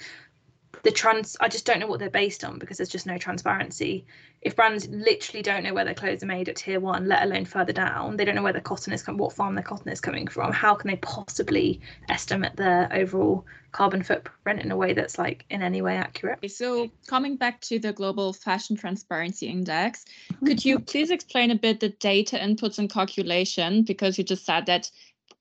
[0.84, 4.06] the trans i just don't know what they're based on because there's just no transparency.
[4.42, 7.46] If brands literally don't know where their clothes are made at tier one let alone
[7.46, 10.00] further down they don't know where the cotton is coming, what farm their cotton is
[10.00, 15.18] coming from how can they possibly estimate their overall carbon footprint in a way that's
[15.18, 16.50] like in any way accurate?
[16.52, 20.46] So coming back to the global fashion transparency index mm-hmm.
[20.46, 23.84] could you please explain a bit the data inputs and calculation?
[23.84, 24.90] Because you just said that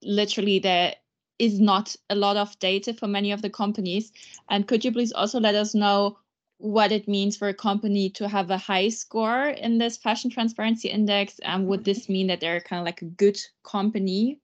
[0.02, 0.94] literally there
[1.38, 4.12] is not a lot of data for many of the companies.
[4.48, 6.18] And could you please also let us know
[6.58, 10.88] what it means for a company to have a high score in this fashion transparency
[10.88, 11.38] index?
[11.40, 14.40] And would this mean that they're kind of like a good company?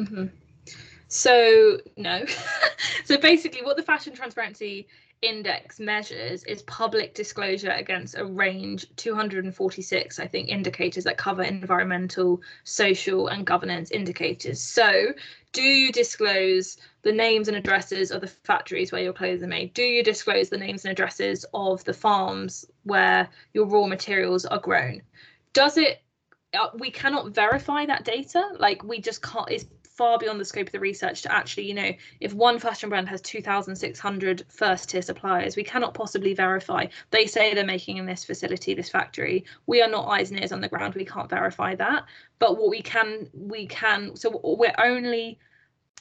[0.00, 0.26] Mm-hmm.
[1.08, 2.24] So, no.
[3.04, 4.88] so, basically, what the fashion transparency
[5.22, 12.40] index measures is public disclosure against a range 246 i think indicators that cover environmental
[12.64, 14.60] social and governance indicators.
[14.60, 15.12] So
[15.52, 19.72] do you disclose the names and addresses of the factories where your clothes are made?
[19.74, 24.58] Do you disclose the names and addresses of the farms where your raw materials are
[24.58, 25.02] grown?
[25.52, 26.02] Does it
[26.54, 28.42] uh, we cannot verify that data.
[28.58, 29.64] Like we just can't it's
[29.96, 33.08] far beyond the scope of the research to actually, you know, if one fashion brand
[33.08, 36.86] has 2,600 first tier suppliers, we cannot possibly verify.
[37.10, 39.44] They say they're making in this facility, this factory.
[39.66, 40.94] We are not eyes and ears on the ground.
[40.94, 42.04] We can't verify that.
[42.38, 45.38] But what we can, we can, so we're only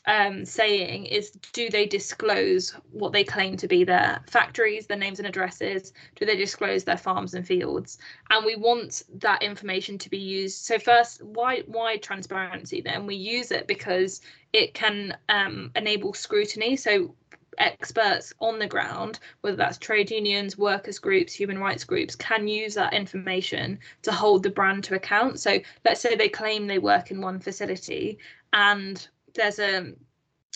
[0.08, 5.20] um, saying is do they disclose what they claim to be their factories, their names
[5.20, 5.94] and addresses?
[6.16, 7.98] Do they disclose their farms and fields?
[8.30, 10.66] And we want that information to be used.
[10.66, 12.82] So first, why why transparency?
[12.82, 14.22] Then we use it because
[14.54, 16.76] it can um, enable scrutiny.
[16.76, 17.16] So
[17.58, 22.76] experts on the ground, whether that's trade unions, workers groups, human rights groups, can use
[22.76, 25.40] that information to hold the brand to account.
[25.40, 28.20] So let's say they claim they work in one facility
[28.54, 29.94] and there's a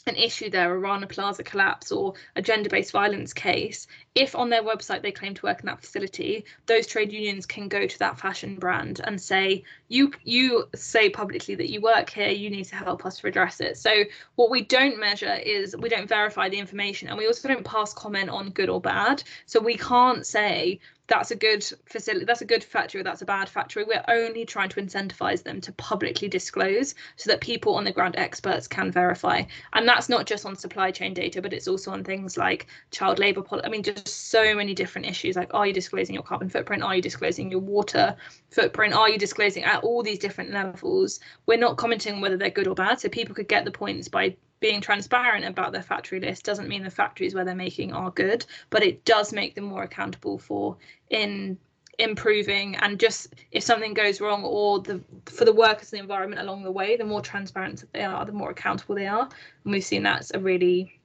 [0.08, 4.64] an issue there, a Rana Plaza collapse or a gender-based violence case, if on their
[4.64, 8.20] website they claim to work in that facility, those trade unions can go to that
[8.20, 12.76] fashion brand and say, you you say publicly that you work here, you need to
[12.76, 13.78] help us to address it.
[13.78, 14.04] So
[14.36, 17.94] what we don't measure is we don't verify the information and we also don't pass
[17.94, 19.24] comment on good or bad.
[19.46, 23.26] So we can't say that's a good facility that's a good factory or that's a
[23.26, 23.84] bad factory.
[23.84, 28.16] We're only trying to incentivize them to publicly disclose so that people on the ground
[28.18, 29.43] experts can verify.
[29.74, 33.20] And that's not just on supply chain data but it's also on things like child
[33.20, 36.84] labor i mean just so many different issues like are you disclosing your carbon footprint?
[36.84, 38.16] Are you disclosing your water
[38.51, 38.93] footprint?
[38.93, 41.20] Are you disclosing at all these different levels?
[41.45, 44.36] We're not commenting whether they're good or bad so people could get the points by
[44.60, 48.45] being transparent about their factory list doesn't mean the factories where they're making are good,
[48.70, 50.78] but it does make them more accountable for
[51.10, 51.57] in
[51.99, 56.41] improving and just if something goes wrong or the for the workers and the environment
[56.41, 59.28] along the way the more transparent they are the more accountable they are
[59.64, 60.97] and we've seen that's a really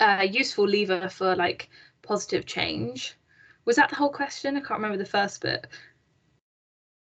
[0.00, 1.68] uh, useful lever for like
[2.00, 3.14] positive change
[3.66, 5.66] was that the whole question i can't remember the first bit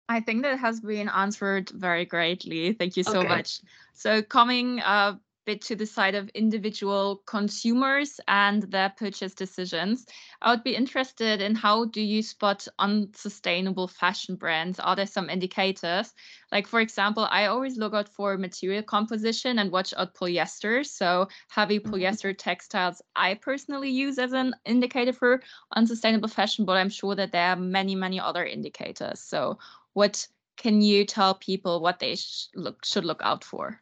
[0.10, 2.72] I think that has been answered very greatly.
[2.72, 3.28] Thank you so okay.
[3.28, 3.60] much.
[3.94, 5.18] So coming uh,
[5.48, 10.06] bit to the side of individual consumers and their purchase decisions.
[10.42, 14.78] I would be interested in how do you spot unsustainable fashion brands?
[14.78, 16.14] Are there some indicators?
[16.52, 20.86] Like for example, I always look out for material composition and watch out polyester.
[20.86, 21.94] So heavy mm-hmm.
[21.94, 25.42] polyester textiles I personally use as an indicator for
[25.76, 29.22] unsustainable fashion, but I'm sure that there are many, many other indicators.
[29.22, 29.58] So
[29.94, 30.28] what
[30.58, 33.80] can you tell people what they sh look should look out for?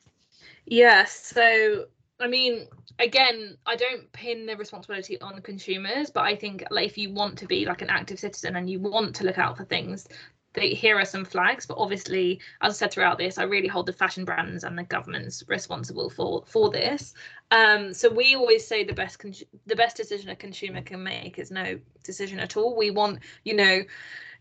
[0.66, 1.14] Yes.
[1.28, 1.86] So,
[2.20, 2.68] I mean,
[3.00, 7.38] again, I don't pin the responsibility on consumers, but I think like if you want
[7.40, 10.08] to be like an active citizen and you want to look out for things,
[10.58, 11.66] here are some flags.
[11.66, 14.84] But obviously, as I said throughout this, I really hold the fashion brands and the
[14.84, 17.14] governments responsible for for this.
[17.52, 19.24] Um, so we always say the best
[19.66, 22.76] the best decision a consumer can make is no decision at all.
[22.76, 23.82] We want, you know,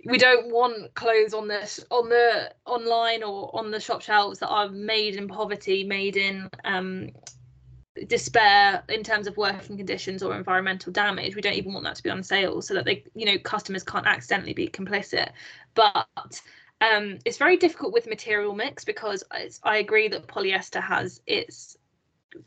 [0.05, 4.49] we don't want clothes on this on the online or on the shop shelves that
[4.49, 7.11] are made in poverty, made in um,
[8.09, 11.36] despair in terms of working conditions or environmental damage.
[11.36, 13.84] We don't even want that to be on sale so that they, you know, customers
[13.84, 15.30] can't accidentally be complicit.
[15.74, 16.07] But
[16.80, 19.22] um, it's very difficult with material mix because
[19.62, 21.78] I agree that polyester has its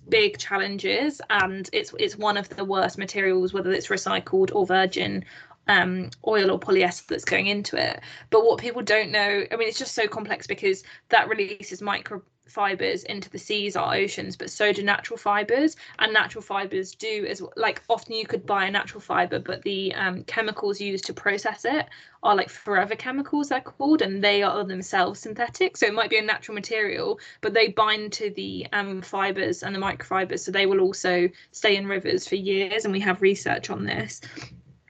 [0.10, 5.24] big challenges and it's it's one of the worst materials whether it's recycled or virgin
[5.68, 8.02] um, oil or polyester that's going into it.
[8.30, 13.06] But what people don't know, I mean, it's just so complex because that releases microfibers
[13.06, 15.76] into the seas or oceans, but so do natural fibers.
[16.00, 17.54] And natural fibers do as well.
[17.56, 21.66] like often you could buy a natural fiber, but the um, chemicals used to process
[21.66, 21.88] it
[22.24, 26.18] are like forever chemicals they're called and they are themselves synthetic so it might be
[26.18, 30.66] a natural material but they bind to the um, fibers and the microfibers so they
[30.66, 34.20] will also stay in rivers for years and we have research on this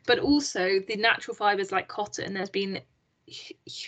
[0.07, 2.81] but also the natural fibers like cotton there's been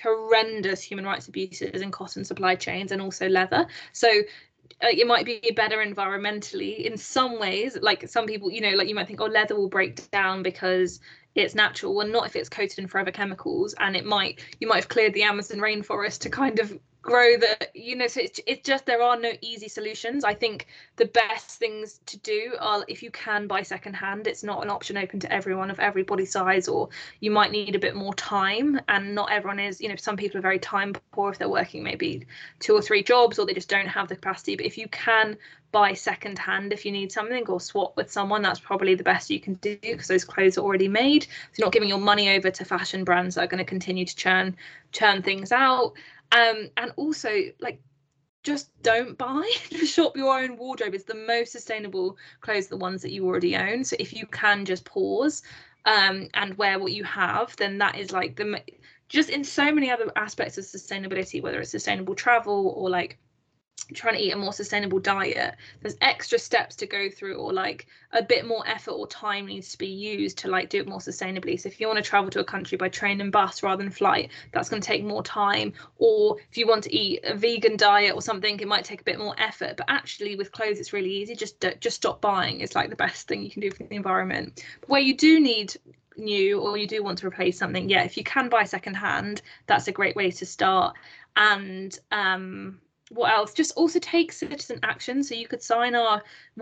[0.03, 3.65] horrendous human rights abuses in cotton supply chains and also leather.
[3.93, 8.71] So uh, it might be better environmentally in some ways like some people you know
[8.71, 10.99] like you might think oh leather will break down because
[11.35, 11.95] it's natural.
[11.95, 15.13] Well not if it's coated in forever chemicals and it might you might have cleared
[15.13, 19.01] the amazon rainforest to kind of grow the you know so it's, it's just there
[19.01, 20.23] are no easy solutions.
[20.23, 24.43] I think the best things to do are if you can buy second hand it's
[24.43, 26.89] not an option open to everyone of every body size or
[27.21, 30.37] you might need a bit more time and not everyone is you know some people
[30.37, 32.25] are very time poor if they're working maybe
[32.59, 34.57] two or three jobs or they just don't have the capacity.
[34.57, 35.37] But if you can
[35.71, 39.29] buy second hand if you need something or swap with someone that's probably the best
[39.29, 41.23] you can do because those clothes are already made.
[41.23, 41.29] So
[41.59, 44.15] you're not giving your money over to fashion brands that are going to continue to
[44.15, 44.57] churn
[44.91, 45.93] churn things out
[46.31, 47.81] um, and also like
[48.43, 49.49] just don't buy
[49.85, 50.93] shop your own wardrobe.
[50.93, 53.83] It's the most sustainable clothes the ones that you already own.
[53.83, 55.43] So if you can just pause
[55.85, 58.61] um, and wear what you have then that is like the
[59.07, 63.17] just in so many other aspects of sustainability whether it's sustainable travel or like
[63.93, 67.87] trying to eat a more sustainable diet there's extra steps to go through or like
[68.11, 70.99] a bit more effort or time needs to be used to like do it more
[70.99, 71.59] sustainably.
[71.59, 73.91] So if you want to travel to a country by train and bus rather than
[73.91, 75.73] flight that's going to take more time.
[75.97, 79.03] Or if you want to eat a vegan diet or something it might take a
[79.03, 79.77] bit more effort.
[79.77, 81.35] But actually with clothes it's really easy.
[81.35, 84.63] Just just stop buying it's like the best thing you can do for the environment.
[84.81, 85.75] But where you do need
[86.17, 89.41] new or you do want to replace something yeah if you can buy second hand
[89.67, 90.95] that's a great way to start.
[91.35, 92.79] And um
[93.09, 93.53] what else?
[93.53, 95.23] Just also take citizen action.
[95.23, 96.21] So you could sign our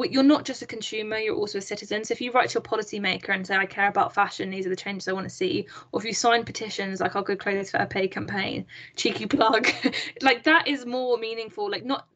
[0.10, 2.04] you're not just a consumer you're also a citizen.
[2.04, 4.70] So if you write to your policymaker and say i care about fashion these are
[4.70, 7.72] the changes i want to see or if you sign petitions like our good clothes
[7.72, 9.68] fair pay campaign cheeky plug
[10.22, 12.08] like that is more meaningful like not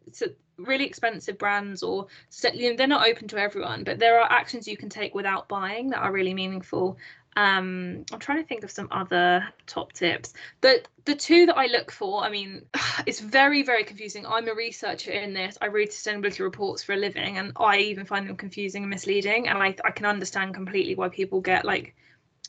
[0.58, 2.08] really expensive brands or
[2.54, 5.48] you know, they're not open to everyone but there are actions you can take without
[5.48, 6.98] buying that are really meaningful
[7.38, 11.66] um i'm trying to think of some other top tips the the two that i
[11.68, 12.62] look for i mean
[13.06, 14.26] it's very very confusing.
[14.26, 15.58] I'm a researcher in this.
[15.62, 19.48] I read sustainability reports for a living and i even find them confusing and misleading
[19.48, 21.96] and i, I can understand completely why people get like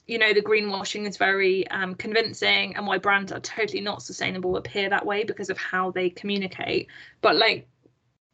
[0.07, 4.57] you know the greenwashing is very um, convincing and why brands are totally not sustainable
[4.57, 6.89] appear that way because of how they communicate.
[7.21, 7.69] But like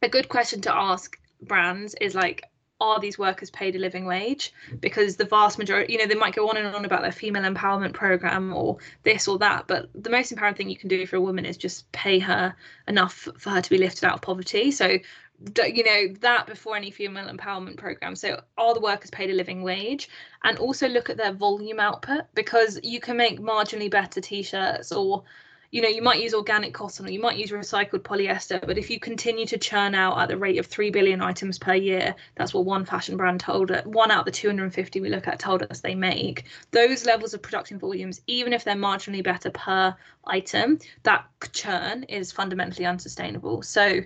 [0.03, 2.45] a good question to ask brands is like
[2.81, 4.53] are these workers paid a living wage?
[4.81, 7.43] Because the vast majority you know they might go on and on about their female
[7.43, 11.17] empowerment program or this or that but the most empowering thing you can do for
[11.17, 12.55] a woman is just pay her
[12.87, 14.71] enough for her to be lifted out of poverty.
[14.71, 14.99] So
[15.67, 18.17] you know that before any female empowerment program.
[18.17, 20.09] So are the workers paid a living wage?
[20.43, 25.23] And also look at their volume output because you can make marginally better t-shirts or
[25.71, 28.89] you know you might use organic cotton or you might use recycled polyester but if
[28.89, 32.55] you continue to churn out at the rate of 3 billion items per year that's
[32.55, 35.63] what one fashion brand told it one out of the 250 we look at told
[35.65, 36.45] us they make.
[36.71, 39.95] Those levels of production volumes even if they're marginally better per
[40.25, 43.63] item that churn is fundamentally unsustainable.
[43.63, 44.01] So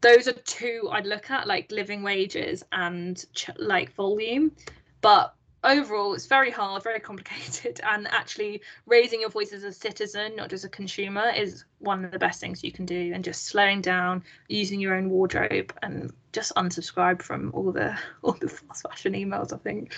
[0.00, 4.52] those are two i'd look at like living wages and ch- like volume.
[5.00, 5.34] But
[5.64, 10.50] overall it's very hard very complicated and actually raising your voice as a citizen not
[10.50, 13.80] just a consumer is one of the best things you can do and just slowing
[13.80, 19.12] down using your own wardrobe and just unsubscribe from all the all the fast fashion
[19.12, 19.94] emails i think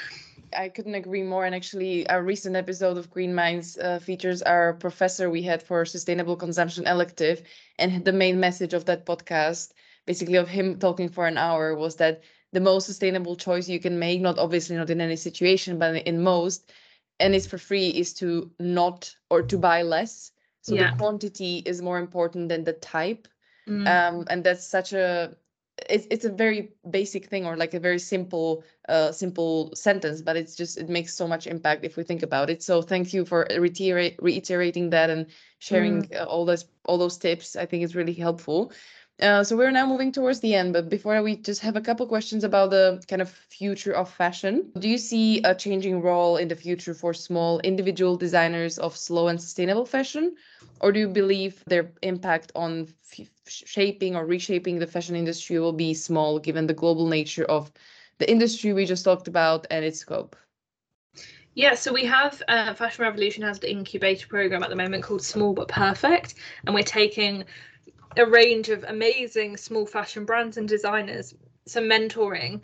[0.57, 1.45] I couldn't agree more.
[1.45, 5.85] And actually, a recent episode of Green Minds uh, features our professor we had for
[5.85, 7.43] sustainable consumption elective.
[7.79, 9.73] And the main message of that podcast,
[10.07, 12.23] basically, of him talking for an hour, was that
[12.55, 16.23] the most sustainable choice you can make not obviously not in any situation but in
[16.23, 16.73] most
[17.21, 20.31] and it's for free is to not or to buy less
[20.63, 20.91] so yeah.
[20.91, 23.29] the quantity is more important than the type
[23.69, 23.87] mm.
[23.87, 25.37] um, and that's such a
[25.91, 30.37] it's, it's a very basic thing or like a very simple uh, simple sentence but
[30.37, 33.25] it's just it makes so much impact if we think about it so thank you
[33.25, 35.27] for reiterate, reiterating that and
[35.59, 36.21] sharing mm.
[36.21, 38.71] uh, all those all those tips i think it's really helpful
[39.21, 42.07] uh, so we're now moving towards the end, but before we just have a couple
[42.07, 44.73] questions about the kind of future of fashion.
[44.79, 49.29] Do you see a changing role in the future for small individual designers of slow
[49.29, 50.35] and sustainable fashion?
[50.81, 52.89] Or do you believe their impact on
[53.47, 57.71] shaping or reshaping the fashion industry will be small given the global nature of
[58.19, 60.37] the industry we just talked about and its scope?
[61.55, 65.23] Yeah, so we have uh, Fashion Revolution has the incubator program at the moment called
[65.23, 66.35] Small but Perfect,
[66.67, 67.45] and we're taking
[68.17, 71.35] a range of amazing small fashion brands and designers
[71.67, 72.63] some mentoring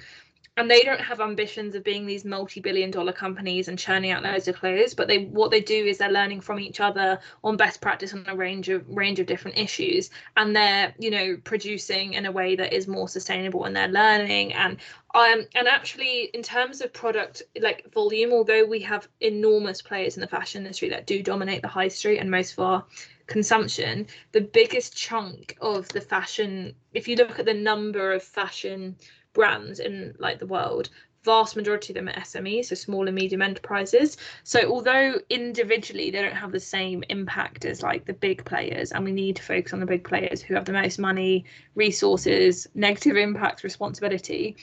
[0.57, 4.48] and they don't have ambitions of being these multi-billion dollar companies and churning out loads
[4.48, 7.80] of clothes but they what they do is they're learning from each other on best
[7.80, 12.26] practice on a range of range of different issues and they're you know producing in
[12.26, 14.53] a way that is more sustainable and they're learning.
[14.53, 14.76] And
[15.14, 20.20] um and actually in terms of product like volume although we have enormous players in
[20.20, 22.84] the fashion industry that do dominate the high street and most of our
[23.31, 28.97] consumption, the biggest chunk of the fashion, if you look at the number of fashion
[29.33, 30.91] brands in like the world,
[31.24, 34.16] vast majority of them are SMEs, so small and medium enterprises.
[34.43, 39.05] So although individually they don't have the same impact as like the big players, and
[39.05, 43.16] we need to focus on the big players who have the most money, resources, negative
[43.16, 44.57] impact, responsibility.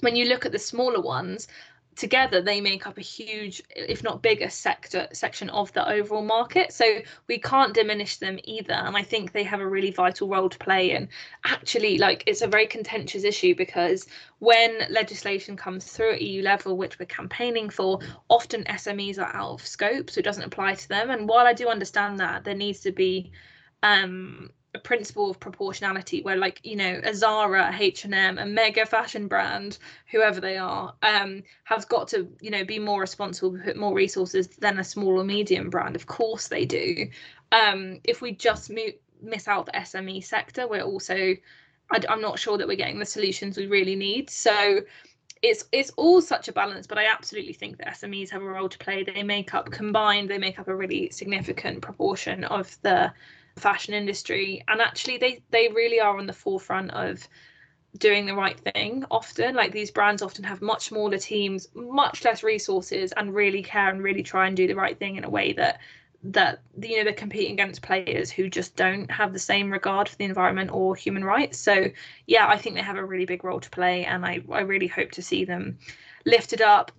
[0.00, 1.48] When you look at the smaller ones,
[1.96, 6.72] together they make up a huge if not bigger sector section of the overall market.
[6.72, 8.74] So we can't diminish them either.
[8.74, 11.08] And i think they have a really vital role to play and
[11.44, 14.06] actually like it's a very contentious issue because
[14.38, 19.50] when legislation comes through at eu level which we're campaigning for often smes are out
[19.50, 21.10] of scope so it doesn't apply to them.
[21.10, 23.32] And while i do understand that there needs to be
[23.82, 29.26] um a principle of proportionality where like you know a zara h&m a mega fashion
[29.26, 29.78] brand
[30.10, 34.46] whoever they are um has got to you know be more responsible put more resources
[34.48, 35.96] than a small or medium brand.
[35.96, 37.08] Of course they do.
[37.52, 41.34] Um if we just mo- miss out the sme sector we're also
[41.92, 44.30] I, i'm not sure that we're getting the solutions we really need.
[44.30, 44.80] So
[45.42, 48.68] it's it's all such a balance but i absolutely think that smes have a role
[48.68, 49.02] to play.
[49.02, 53.12] They make up combined they make up a really significant proportion of the
[53.60, 57.28] fashion industry and actually they they really are on the forefront of
[57.98, 59.54] doing the right thing often.
[59.54, 64.02] Like these brands often have much smaller teams much less resources and really care and
[64.02, 65.80] really try and do the right thing in a way that
[66.22, 70.16] that you know they're competing against players who just don't have the same regard for
[70.16, 71.58] the environment or human rights.
[71.58, 71.86] So
[72.26, 74.86] yeah i think they have a really big role to play and i i really
[74.86, 75.78] hope to see them
[76.26, 76.92] lifted up.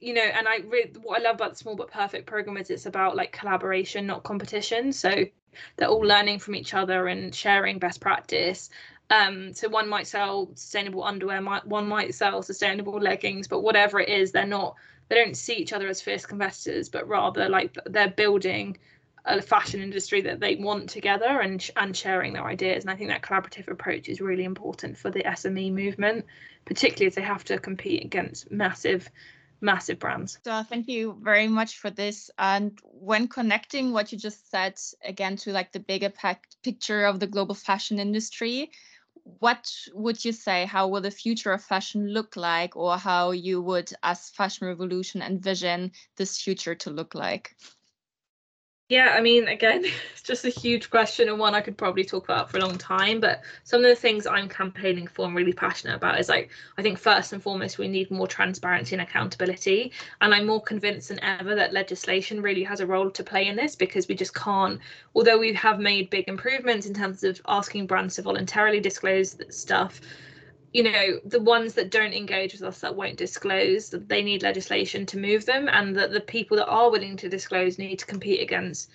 [0.00, 2.70] You know and i really what i love about the small but perfect program is
[2.70, 4.92] it's about like collaboration not competition.
[4.92, 5.26] So
[5.76, 8.70] they're all learning from each other and sharing best practice
[9.10, 14.00] Um, so one might sell sustainable underwear, might, one might sell sustainable leggings, but whatever
[14.00, 14.76] it is, they're not
[15.08, 18.78] they don't see each other as fierce competitors, but rather like they're building
[19.26, 22.84] a fashion industry that they want together and and sharing their ideas.
[22.84, 26.24] And I think that collaborative approach is really important for the SME movement,
[26.64, 29.10] particularly as they have to compete against massive
[29.62, 30.38] massive brands.
[30.44, 32.30] So thank you very much for this.
[32.38, 36.12] And when connecting what you just said again to like the bigger
[36.62, 38.70] picture of the global fashion industry,
[39.38, 43.62] what would you say how will the future of fashion look like or how you
[43.62, 47.54] would as fashion revolution envision this future to look like
[48.92, 52.24] yeah, I mean, again, it's just a huge question and one I could probably talk
[52.24, 53.20] about for a long time.
[53.20, 56.82] But some of the things I'm campaigning for and really passionate about is like, I
[56.82, 59.92] think first and foremost, we need more transparency and accountability.
[60.20, 63.56] And I'm more convinced than ever that legislation really has a role to play in
[63.56, 64.78] this because we just can't,
[65.14, 70.02] although we have made big improvements in terms of asking brands to voluntarily disclose stuff
[70.72, 74.42] you know the ones that don't engage with us that won't disclose that they need
[74.42, 78.06] legislation to move them and that the people that are willing to disclose need to
[78.06, 78.90] compete against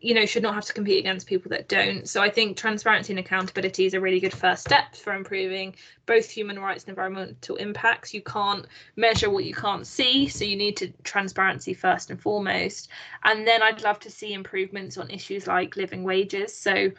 [0.00, 2.08] you know should not have to compete against people that don't.
[2.08, 5.74] So i think transparency and accountability is a really good first step for improving
[6.06, 8.14] both human rights and environmental impacts.
[8.14, 12.88] You can't measure what you can't see so you need to transparency first and foremost.
[13.24, 16.56] And then i'd love to see improvements on issues like living wages.
[16.56, 16.90] So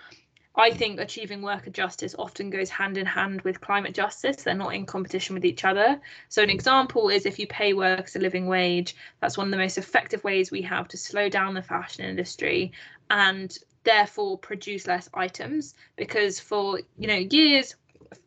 [0.59, 4.37] I think achieving worker justice often goes hand in hand with climate justice.
[4.37, 6.01] They're not in competition with each other.
[6.29, 9.57] So, an example is if you pay workers a living wage, that's one of the
[9.57, 12.71] most effective ways we have to slow down the fashion industry
[13.11, 15.75] and therefore produce less items.
[15.95, 17.75] Because for you know years,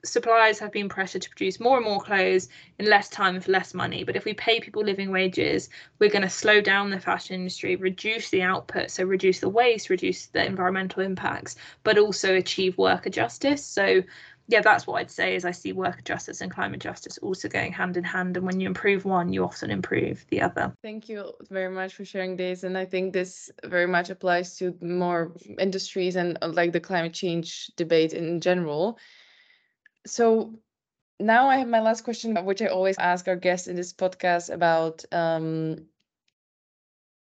[0.04, 3.52] suppliers have been pressured to produce more and more clothes in less time and for
[3.52, 4.04] less money.
[4.04, 5.68] But if we pay people living wages,
[5.98, 9.90] we're going to slow down the fashion industry, reduce the output, so reduce the waste,
[9.90, 13.64] reduce the environmental impacts, but also achieve worker justice.
[13.64, 14.02] So
[14.50, 17.72] yeah, that's what I'd say is I see worker justice and climate justice also going
[17.72, 18.36] hand in hand.
[18.36, 20.72] And when you improve one, you often improve the other.
[20.82, 22.64] Thank you very much for sharing this.
[22.64, 27.12] And I think this very much applies to more industries and uh, like the climate
[27.12, 28.98] change debate in general
[30.06, 30.54] so
[31.20, 34.52] now I have my last question, which I always ask our guests in this podcast
[34.52, 35.86] about, um,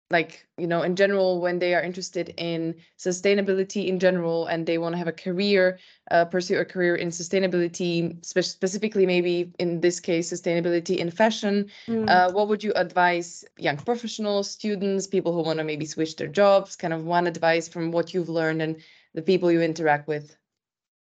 [0.10, 4.78] like, you know, in general, when they are interested in sustainability in general and they
[4.78, 5.80] want to have a career,
[6.12, 11.70] uh, pursue a career in sustainability, spe- specifically, maybe in this case, sustainability in fashion,
[11.88, 12.08] mm.
[12.10, 16.28] uh, what would you advise young professionals, students, people who want to maybe switch their
[16.28, 16.76] jobs?
[16.76, 18.84] Kind of one advice from what you've learned and
[19.16, 20.36] the people you interact with.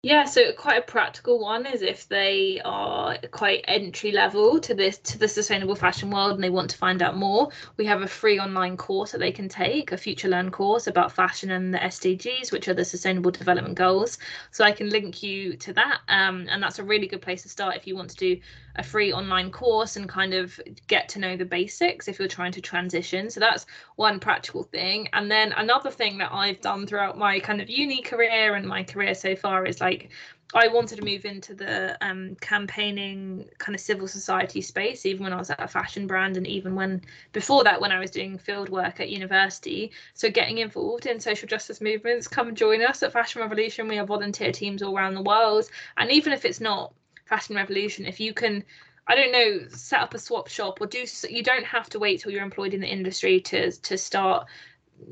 [0.01, 4.97] Yeah, so quite a practical one is if they are quite entry level to this
[4.99, 8.07] to the sustainable fashion world and they want to find out more, we have a
[8.07, 11.79] free online course that they can take, a future learn course about fashion and the
[11.79, 14.17] SDGs, which are the Sustainable Development Goals.
[14.51, 17.49] So I can link you to that, um, and that's a really good place to
[17.49, 18.39] start if you want to do
[18.79, 22.53] a free online course and kind of get to know the basics if you're trying
[22.53, 23.29] to transition.
[23.29, 23.65] So that's
[23.97, 25.09] one practical thing.
[25.13, 28.83] And then another thing that I've done throughout my kind of uni career and my
[28.83, 30.09] career so far is like
[30.53, 35.33] I wanted to move into the um, campaigning kind of civil society space, even when
[35.33, 37.01] I was at a fashion brand, and even when
[37.33, 39.91] before that, when I was doing field work at university.
[40.15, 43.87] So, getting involved in social justice movements, come join us at Fashion Revolution.
[43.87, 45.69] We have volunteer teams all around the world.
[45.97, 46.93] And even if it's not
[47.29, 48.63] fashion revolution if you can
[49.07, 52.19] i don't know set up a swap shop or do you don't have to wait
[52.19, 54.47] till you're employed in the industry to to start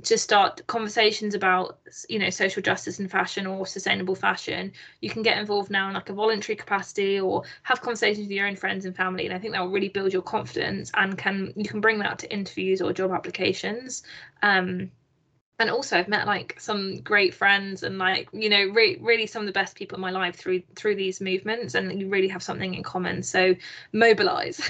[0.03, 4.71] to start conversations about you know social justice and fashion or sustainable fashion.
[5.01, 8.47] You can get involved now in like a voluntary capacity or have conversations with your
[8.47, 11.53] own friends and family and i think that will really build your confidence and can
[11.55, 14.03] you can bring that to interviews or job applications.
[14.41, 14.91] Um,
[15.59, 19.41] and also I've met like some great friends and like you know re- really some
[19.41, 22.43] of the best people in my life through through these movements and you really have
[22.43, 23.23] something in common.
[23.23, 23.55] So
[23.93, 24.61] mobilize.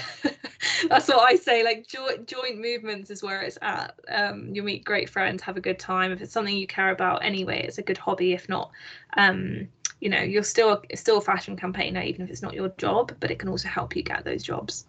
[0.88, 3.94] That's what I say like jo- joint movements is where it's at.
[4.08, 6.12] Um, you meet great friends have a good time.
[6.12, 8.32] If it's something you care about anyway it's a good hobby.
[8.32, 8.70] If not
[9.16, 9.68] um,
[10.00, 13.30] you know you're still still a fashion campaigner even if it's not your job but
[13.30, 14.86] it can also help you get those jobs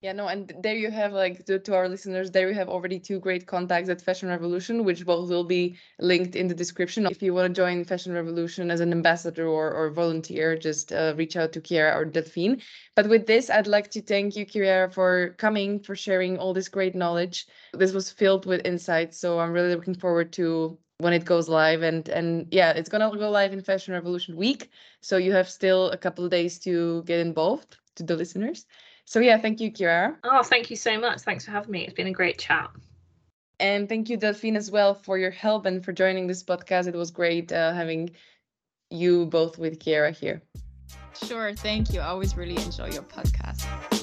[0.00, 3.00] yeah, no, and there you have like to, to our listeners, there you have already
[3.00, 7.06] two great contacts at Fashion Revolution, which both will be linked in the description.
[7.06, 11.14] If you want to join Fashion Revolution as an ambassador or, or volunteer, just uh,
[11.16, 12.62] reach out to Ciara or Delphine.
[12.94, 16.68] But with this, I'd like to thank you, Ciara, for coming, for sharing all this
[16.68, 17.46] great knowledge.
[17.72, 21.82] This was filled with insights, so I'm really looking forward to when it goes live
[21.82, 24.68] and and yeah it's gonna go live in fashion revolution week
[25.00, 28.66] so you have still a couple of days to get involved to the listeners
[29.08, 30.18] so yeah, thank you, Ciara.
[30.22, 31.22] Oh, thank you so much.
[31.22, 31.86] Thanks for having me.
[31.86, 32.68] It's been a great chat.
[33.58, 36.88] And thank you, Delphine, as well, for your help and for joining this podcast.
[36.88, 38.10] It was great uh, having
[38.90, 40.42] you both with Ciara here.
[41.24, 42.00] Sure, thank you.
[42.00, 43.97] I always really enjoy your podcast.